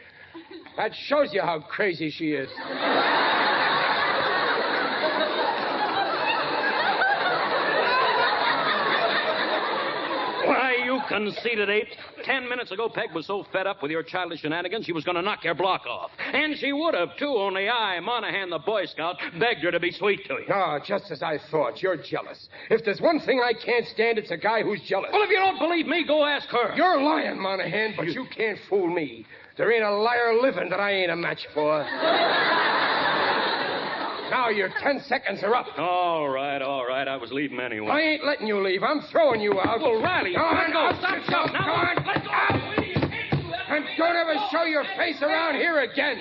That 0.77 0.93
shows 0.95 1.35
you 1.35 1.43
how 1.43 1.61
crazy 1.61 2.11
she 2.11 2.33
is. 2.33 2.49
Why, 10.45 10.75
you 10.85 10.92
conceited 11.09 11.71
ape. 11.71 11.89
Ten 12.25 12.49
minutes 12.49 12.71
ago, 12.71 12.89
Peg 12.89 13.13
was 13.15 13.27
so 13.27 13.45
fed 13.53 13.67
up 13.67 13.83
with 13.83 13.91
your 13.91 14.03
childish 14.03 14.41
shenanigans, 14.41 14.87
she 14.87 14.93
was 14.93 15.05
going 15.05 15.17
to 15.17 15.23
knock 15.23 15.45
your 15.45 15.55
block 15.55 15.87
off. 15.87 16.11
And 16.33 16.57
she 16.59 16.73
would 16.73 16.95
have, 16.95 17.17
too, 17.19 17.35
only 17.37 17.69
I, 17.69 18.01
Monahan 18.01 18.51
the 18.51 18.59
Boy 18.59 18.87
Scout, 18.87 19.17
begged 19.39 19.63
her 19.63 19.71
to 19.71 19.81
be 19.81 19.93
sweet 19.93 20.25
to 20.27 20.35
you. 20.35 20.47
Ah, 20.53 20.79
just 20.85 21.11
as 21.11 21.23
I 21.23 21.39
thought. 21.51 21.83
You're 21.83 21.97
jealous. 21.97 22.49
If 22.71 22.85
there's 22.85 23.01
one 23.01 23.21
thing 23.21 23.41
I 23.41 23.53
can't 23.53 23.87
stand, 23.87 24.19
it's 24.19 24.31
a 24.31 24.37
guy 24.37 24.63
who's 24.63 24.81
jealous. 24.83 25.11
Well, 25.13 25.23
if 25.23 25.31
you 25.31 25.39
don't 25.39 25.59
believe 25.59 25.87
me, 25.87 26.05
go 26.07 26.25
ask 26.25 26.49
her. 26.49 26.75
You're 26.75 27.01
lying, 27.01 27.41
Monahan, 27.41 27.95
but 27.97 28.09
you 28.09 28.27
can't 28.37 28.59
fool 28.69 28.89
me. 28.89 29.27
There 29.57 29.71
ain't 29.71 29.85
a 29.85 29.91
liar 29.91 30.41
living 30.41 30.71
that 30.71 30.81
I 30.81 30.93
ain't 30.93 31.11
a 31.11 31.17
match 31.17 31.47
for. 31.55 31.83
Now 34.33 34.49
your 34.49 34.71
ten 34.83 34.99
seconds 35.09 35.43
are 35.43 35.55
up. 35.55 35.67
All 35.77 36.27
right, 36.31 36.63
all 36.63 36.87
right. 36.87 37.07
I 37.07 37.17
was 37.19 37.31
leaving 37.33 37.61
anyway. 37.61 37.91
I 37.91 38.01
ain't 38.01 38.25
letting 38.25 38.47
you 38.47 38.63
leave. 38.65 38.83
I'm 38.83 39.03
throwing 39.11 39.43
you 39.43 39.61
out. 39.61 39.79
Well, 39.79 40.01
Riley, 40.01 40.33
Go 40.35 40.41
on, 40.41 40.57
let 40.57 40.73
go. 40.73 40.79
out 40.79 40.97
Stop, 41.01 41.17
yourself. 41.19 41.51
Now, 41.53 41.67
Go 41.67 41.73
on. 41.73 41.97
let 42.07 42.25
go. 42.25 42.31
Out. 42.31 42.55
And 43.69 43.85
don't 43.99 44.17
ever 44.17 44.35
show 44.51 44.65
your 44.65 44.85
face 44.97 45.21
around 45.21 45.57
here 45.57 45.81
again. 45.81 46.19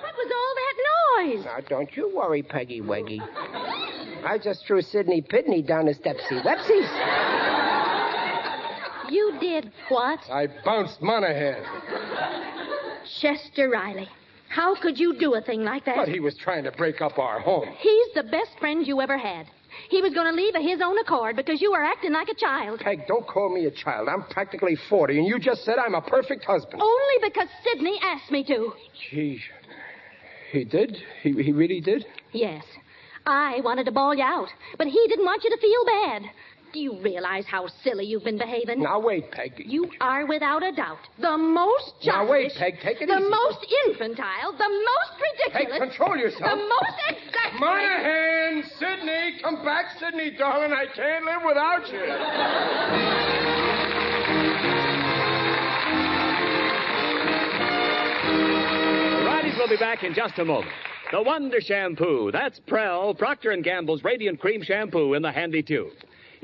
What 0.00 0.14
was 0.16 0.32
all 0.34 0.54
that 0.56 0.74
noise? 1.36 1.44
Now, 1.44 1.60
don't 1.68 1.96
you 1.96 2.10
worry, 2.14 2.42
Peggy 2.42 2.80
Weggy. 2.80 3.20
I 4.26 4.36
just 4.42 4.66
threw 4.66 4.82
Sidney 4.82 5.22
Pitney 5.22 5.64
down 5.64 5.86
the 5.86 5.94
stepsy 5.94 6.40
wepsies. 6.40 6.90
You 9.12 9.36
did 9.40 9.70
what? 9.90 10.18
I 10.28 10.48
bounced 10.64 11.00
Monahan. 11.00 11.62
Chester 13.20 13.68
Riley. 13.68 14.08
How 14.54 14.80
could 14.80 15.00
you 15.00 15.18
do 15.18 15.34
a 15.34 15.40
thing 15.40 15.64
like 15.64 15.84
that? 15.86 15.96
But 15.96 16.08
he 16.08 16.20
was 16.20 16.36
trying 16.36 16.62
to 16.62 16.70
break 16.70 17.00
up 17.00 17.18
our 17.18 17.40
home. 17.40 17.66
He's 17.80 18.14
the 18.14 18.22
best 18.22 18.56
friend 18.60 18.86
you 18.86 19.00
ever 19.00 19.18
had. 19.18 19.46
He 19.90 20.00
was 20.00 20.14
going 20.14 20.32
to 20.32 20.40
leave 20.40 20.54
of 20.54 20.62
his 20.62 20.80
own 20.80 20.96
accord 20.98 21.34
because 21.34 21.60
you 21.60 21.72
were 21.72 21.82
acting 21.82 22.12
like 22.12 22.28
a 22.28 22.34
child. 22.34 22.78
Peg, 22.78 23.00
don't 23.08 23.26
call 23.26 23.52
me 23.52 23.66
a 23.66 23.72
child. 23.72 24.08
I'm 24.08 24.22
practically 24.30 24.76
40, 24.88 25.18
and 25.18 25.26
you 25.26 25.40
just 25.40 25.64
said 25.64 25.78
I'm 25.78 25.96
a 25.96 26.00
perfect 26.00 26.44
husband. 26.44 26.80
Only 26.80 27.28
because 27.28 27.48
Sidney 27.64 27.98
asked 28.00 28.30
me 28.30 28.44
to. 28.44 28.72
Gee. 29.10 29.40
He 30.52 30.62
did? 30.62 30.98
He, 31.24 31.32
he 31.32 31.50
really 31.50 31.80
did? 31.80 32.06
Yes. 32.30 32.62
I 33.26 33.60
wanted 33.64 33.86
to 33.86 33.92
bawl 33.92 34.14
you 34.14 34.22
out, 34.22 34.48
but 34.78 34.86
he 34.86 35.04
didn't 35.08 35.24
want 35.24 35.42
you 35.42 35.50
to 35.50 35.60
feel 35.60 35.84
bad. 35.84 36.22
Do 36.74 36.80
you 36.80 37.00
realize 37.00 37.44
how 37.46 37.68
silly 37.84 38.04
you've 38.04 38.24
been 38.24 38.36
behaving? 38.36 38.82
Now, 38.82 38.98
wait, 38.98 39.30
Peg. 39.30 39.62
You 39.64 39.88
are, 40.00 40.26
without 40.26 40.64
a 40.64 40.72
doubt, 40.72 40.98
the 41.20 41.38
most 41.38 41.94
childish. 42.02 42.26
Now, 42.26 42.28
wait, 42.28 42.52
Peg. 42.58 42.74
Take 42.82 43.00
it 43.00 43.06
The 43.06 43.14
easy. 43.14 43.30
most 43.30 43.66
infantile, 43.86 44.50
the 44.58 44.68
most 44.68 45.14
ridiculous. 45.22 45.78
Peg, 45.78 45.88
control 45.88 46.16
yourself. 46.16 46.50
The 46.50 46.56
most 46.56 46.98
exact. 47.08 47.60
Monahan, 47.60 48.64
Sidney, 48.80 49.38
come 49.40 49.64
back, 49.64 49.84
Sidney, 50.00 50.32
darling. 50.36 50.72
I 50.72 50.86
can't 50.92 51.24
live 51.24 51.42
without 51.46 51.86
you. 51.92 53.14
The 59.14 59.20
Rileys 59.30 59.58
will 59.58 59.68
be 59.68 59.76
back 59.76 60.02
in 60.02 60.14
just 60.14 60.38
a 60.38 60.44
moment. 60.44 60.70
The 61.12 61.22
Wonder 61.22 61.60
Shampoo. 61.60 62.30
That's 62.32 62.58
Prell, 62.66 63.14
Procter 63.16 63.54
& 63.56 63.62
Gamble's 63.62 64.02
Radiant 64.02 64.40
Cream 64.40 64.62
Shampoo 64.62 65.14
in 65.14 65.22
the 65.22 65.30
handy 65.30 65.62
tube. 65.62 65.92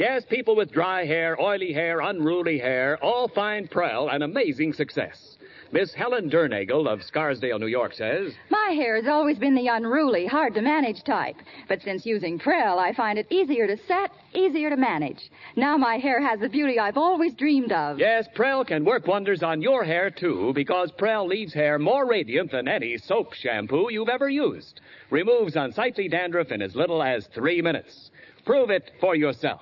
Yes, 0.01 0.25
people 0.25 0.57
with 0.57 0.73
dry 0.73 1.05
hair, 1.05 1.39
oily 1.39 1.75
hair, 1.75 2.01
unruly 2.01 2.59
hair 2.59 2.97
all 3.03 3.29
find 3.29 3.71
Prell 3.71 4.09
an 4.09 4.23
amazing 4.23 4.73
success. 4.73 5.37
Miss 5.73 5.93
Helen 5.93 6.31
Durnagel 6.31 6.91
of 6.91 7.03
Scarsdale, 7.03 7.59
New 7.59 7.67
York 7.67 7.93
says, 7.93 8.33
My 8.49 8.73
hair 8.75 8.97
has 8.97 9.07
always 9.07 9.39
been 9.39 9.55
the 9.55 9.67
unruly, 9.67 10.25
hard 10.25 10.55
to 10.55 10.63
manage 10.63 11.05
type. 11.05 11.37
But 11.69 11.83
since 11.83 12.07
using 12.07 12.39
Prell, 12.39 12.79
I 12.79 12.95
find 12.95 13.19
it 13.19 13.27
easier 13.29 13.67
to 13.67 13.77
set, 13.87 14.11
easier 14.33 14.71
to 14.71 14.77
manage. 14.79 15.31
Now 15.55 15.77
my 15.77 15.99
hair 15.99 16.27
has 16.27 16.41
the 16.41 16.49
beauty 16.49 16.79
I've 16.79 16.97
always 16.97 17.35
dreamed 17.35 17.73
of. 17.73 17.99
Yes, 17.99 18.27
Prell 18.35 18.65
can 18.65 18.87
work 18.87 19.07
wonders 19.07 19.43
on 19.43 19.61
your 19.61 19.85
hair, 19.85 20.09
too, 20.09 20.53
because 20.55 20.91
Prell 20.93 21.27
leaves 21.27 21.53
hair 21.53 21.79
more 21.79 22.09
radiant 22.09 22.53
than 22.53 22.69
any 22.69 22.97
soap 22.97 23.35
shampoo 23.35 23.89
you've 23.91 24.09
ever 24.09 24.31
used. 24.31 24.81
Removes 25.11 25.57
unsightly 25.57 26.09
dandruff 26.09 26.53
in 26.53 26.63
as 26.63 26.75
little 26.75 27.03
as 27.03 27.27
three 27.35 27.61
minutes. 27.61 28.11
Prove 28.47 28.71
it 28.71 28.93
for 28.99 29.15
yourself. 29.15 29.61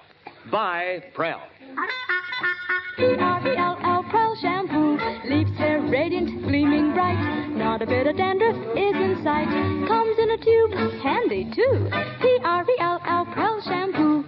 Buy 0.50 1.02
Prell. 1.14 1.42
P-R-E-L-L 2.96 4.04
Prell 4.10 4.36
Shampoo 4.40 4.98
leaves 5.28 5.56
hair 5.56 5.80
radiant, 5.80 6.42
gleaming 6.42 6.92
bright. 6.94 7.48
Not 7.50 7.82
a 7.82 7.86
bit 7.86 8.06
of 8.06 8.16
dandruff 8.16 8.56
is 8.76 8.94
in 8.96 9.20
sight. 9.22 9.48
Comes 9.86 10.18
in 10.18 10.30
a 10.30 10.38
tube, 10.38 10.72
handy 11.00 11.44
too. 11.54 11.88
P-R-E-L-L 12.20 13.26
Prell 13.26 13.60
Shampoo. 13.62 14.24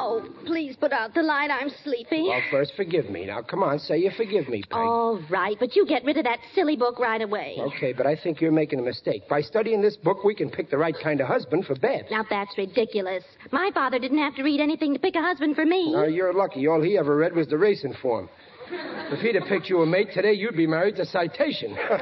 Oh, 0.00 0.22
please 0.58 0.74
put 0.74 0.92
out 0.92 1.14
the 1.14 1.22
light. 1.22 1.52
I'm 1.52 1.70
sleepy. 1.84 2.24
Well, 2.24 2.42
first, 2.50 2.72
forgive 2.74 3.08
me. 3.08 3.26
Now, 3.26 3.42
come 3.42 3.62
on, 3.62 3.78
say 3.78 3.98
you 3.98 4.10
forgive 4.16 4.48
me, 4.48 4.62
Peg. 4.62 4.72
All 4.72 5.20
right, 5.30 5.56
but 5.60 5.76
you 5.76 5.86
get 5.86 6.04
rid 6.04 6.16
of 6.16 6.24
that 6.24 6.40
silly 6.52 6.76
book 6.76 6.98
right 6.98 7.22
away. 7.22 7.58
Okay, 7.76 7.92
but 7.92 8.08
I 8.08 8.16
think 8.16 8.40
you're 8.40 8.50
making 8.50 8.80
a 8.80 8.82
mistake. 8.82 9.28
By 9.28 9.40
studying 9.40 9.80
this 9.80 9.96
book, 9.96 10.24
we 10.24 10.34
can 10.34 10.50
pick 10.50 10.68
the 10.68 10.76
right 10.76 10.96
kind 11.00 11.20
of 11.20 11.28
husband 11.28 11.66
for 11.66 11.76
Beth. 11.76 12.06
Now 12.10 12.24
that's 12.28 12.58
ridiculous. 12.58 13.22
My 13.52 13.70
father 13.72 14.00
didn't 14.00 14.18
have 14.18 14.34
to 14.34 14.42
read 14.42 14.60
anything 14.60 14.94
to 14.94 14.98
pick 14.98 15.14
a 15.14 15.22
husband 15.22 15.54
for 15.54 15.64
me. 15.64 15.92
Now, 15.92 16.06
you're 16.06 16.34
lucky. 16.34 16.66
All 16.66 16.82
he 16.82 16.98
ever 16.98 17.14
read 17.14 17.36
was 17.36 17.46
the 17.46 17.56
racing 17.56 17.94
form. 18.02 18.28
If 19.12 19.20
he'd 19.20 19.36
have 19.36 19.46
picked 19.48 19.68
you 19.68 19.82
a 19.82 19.86
mate 19.86 20.08
today, 20.12 20.32
you'd 20.32 20.56
be 20.56 20.66
married 20.66 20.96
to 20.96 21.06
Citation. 21.06 21.74
Riley, 21.74 21.94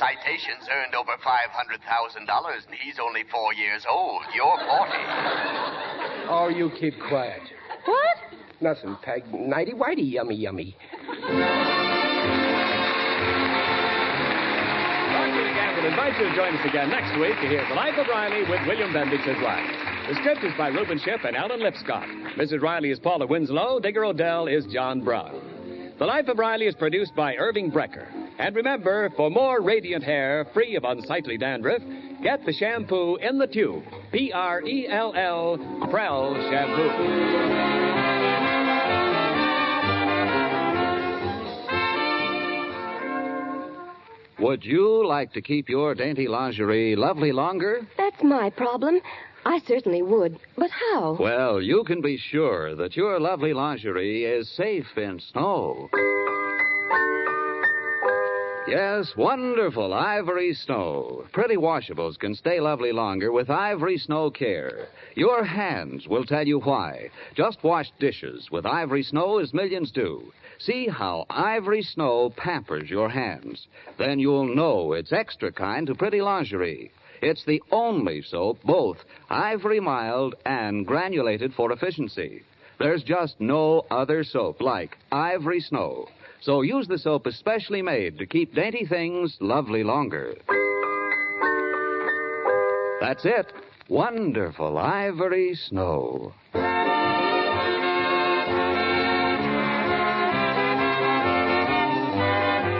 Citation's 0.00 0.64
earned 0.72 0.94
over 0.94 1.12
$500,000, 1.20 2.16
and 2.16 2.74
he's 2.80 2.98
only 2.98 3.22
four 3.30 3.52
years 3.52 3.84
old. 3.86 4.22
You're 4.34 4.56
40. 4.56 4.64
oh, 6.32 6.48
you 6.48 6.70
keep 6.80 6.94
quiet. 7.06 7.42
What? 7.84 8.16
Nothing, 8.62 8.96
Peg. 9.02 9.24
Nighty 9.32 9.72
whitey, 9.72 10.10
yummy, 10.10 10.36
yummy. 10.36 10.74
Procter 15.10 15.88
& 15.88 15.92
invites 15.92 16.18
you 16.18 16.28
to 16.30 16.34
join 16.34 16.56
us 16.56 16.66
again 16.66 16.88
next 16.88 17.18
week 17.20 17.36
to 17.40 17.48
hear 17.48 17.66
The 17.68 17.74
Life 17.74 17.98
of 17.98 18.06
Riley 18.08 18.48
with 18.48 18.66
William 18.66 18.92
Bendix 18.92 19.26
as 19.28 19.36
Riley. 19.42 19.76
The 20.08 20.14
script 20.16 20.44
is 20.44 20.52
by 20.56 20.68
Reuben 20.68 20.98
Ship 20.98 21.20
and 21.24 21.36
Alan 21.36 21.60
Lipscott. 21.60 22.06
Mrs. 22.36 22.62
Riley 22.62 22.90
is 22.90 22.98
Paula 22.98 23.26
Winslow. 23.26 23.80
Digger 23.80 24.06
O'Dell 24.06 24.46
is 24.46 24.64
John 24.72 25.02
Brown. 25.02 25.92
The 25.98 26.06
Life 26.06 26.28
of 26.28 26.38
Riley 26.38 26.66
is 26.66 26.74
produced 26.74 27.14
by 27.14 27.36
Irving 27.36 27.70
Brecker. 27.70 28.19
And 28.40 28.56
remember, 28.56 29.10
for 29.18 29.28
more 29.28 29.60
radiant 29.60 30.02
hair 30.02 30.46
free 30.54 30.74
of 30.74 30.84
unsightly 30.84 31.36
dandruff, 31.36 31.82
get 32.22 32.42
the 32.46 32.54
shampoo 32.54 33.16
in 33.16 33.36
the 33.36 33.46
tube. 33.46 33.84
P-R-E-L-L, 34.12 35.58
Prell 35.90 36.34
Shampoo. 36.50 36.88
Would 44.42 44.64
you 44.64 45.06
like 45.06 45.34
to 45.34 45.42
keep 45.42 45.68
your 45.68 45.94
dainty 45.94 46.26
lingerie 46.26 46.96
lovely 46.96 47.32
longer? 47.32 47.86
That's 47.98 48.22
my 48.22 48.48
problem. 48.48 49.00
I 49.44 49.60
certainly 49.66 50.00
would. 50.02 50.38
But 50.56 50.70
how? 50.70 51.18
Well, 51.20 51.60
you 51.60 51.84
can 51.84 52.00
be 52.00 52.16
sure 52.16 52.74
that 52.76 52.96
your 52.96 53.20
lovely 53.20 53.52
lingerie 53.52 54.24
is 54.24 54.48
safe 54.48 54.96
in 54.96 55.20
snow. 55.20 55.90
Yes, 58.70 59.16
wonderful 59.16 59.92
Ivory 59.92 60.54
Snow. 60.54 61.24
Pretty 61.32 61.56
washables 61.56 62.16
can 62.16 62.36
stay 62.36 62.60
lovely 62.60 62.92
longer 62.92 63.32
with 63.32 63.50
Ivory 63.50 63.98
Snow 63.98 64.30
Care. 64.30 64.86
Your 65.16 65.42
hands 65.42 66.06
will 66.06 66.24
tell 66.24 66.46
you 66.46 66.60
why. 66.60 67.10
Just 67.34 67.64
wash 67.64 67.90
dishes 67.98 68.48
with 68.52 68.64
Ivory 68.64 69.02
Snow 69.02 69.38
as 69.40 69.52
millions 69.52 69.90
do. 69.90 70.32
See 70.60 70.86
how 70.86 71.26
Ivory 71.28 71.82
Snow 71.82 72.30
pampers 72.36 72.88
your 72.88 73.08
hands. 73.08 73.66
Then 73.98 74.20
you'll 74.20 74.54
know 74.54 74.92
it's 74.92 75.12
extra 75.12 75.50
kind 75.50 75.88
to 75.88 75.96
pretty 75.96 76.20
lingerie. 76.22 76.92
It's 77.20 77.44
the 77.44 77.60
only 77.72 78.22
soap, 78.22 78.62
both 78.62 78.98
ivory 79.28 79.80
mild 79.80 80.36
and 80.46 80.86
granulated 80.86 81.54
for 81.54 81.72
efficiency. 81.72 82.44
There's 82.78 83.02
just 83.02 83.40
no 83.40 83.84
other 83.90 84.22
soap 84.22 84.60
like 84.60 84.96
Ivory 85.10 85.60
Snow. 85.60 86.06
So 86.42 86.62
use 86.62 86.88
the 86.88 86.98
soap 86.98 87.26
especially 87.26 87.82
made 87.82 88.18
to 88.18 88.26
keep 88.26 88.54
dainty 88.54 88.86
things 88.86 89.36
lovely 89.40 89.84
longer. 89.84 90.34
That's 93.00 93.24
it. 93.24 93.52
Wonderful 93.88 94.78
Ivory 94.78 95.54
Snow. 95.54 96.32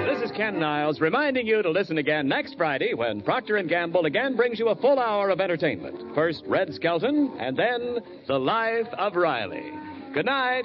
This 0.06 0.22
is 0.22 0.30
Ken 0.36 0.58
Niles 0.58 1.00
reminding 1.00 1.46
you 1.46 1.62
to 1.62 1.70
listen 1.70 1.98
again 1.98 2.28
next 2.28 2.56
Friday 2.56 2.94
when 2.94 3.20
Procter 3.20 3.62
& 3.62 3.64
Gamble 3.64 4.06
again 4.06 4.36
brings 4.36 4.58
you 4.58 4.68
a 4.68 4.76
full 4.76 4.98
hour 4.98 5.28
of 5.28 5.40
entertainment. 5.40 6.14
First, 6.14 6.44
Red 6.46 6.72
Skelton, 6.72 7.36
and 7.38 7.56
then 7.56 7.98
The 8.26 8.38
Life 8.38 8.88
of 8.96 9.16
Riley. 9.16 9.70
Good 10.14 10.26
night. 10.26 10.64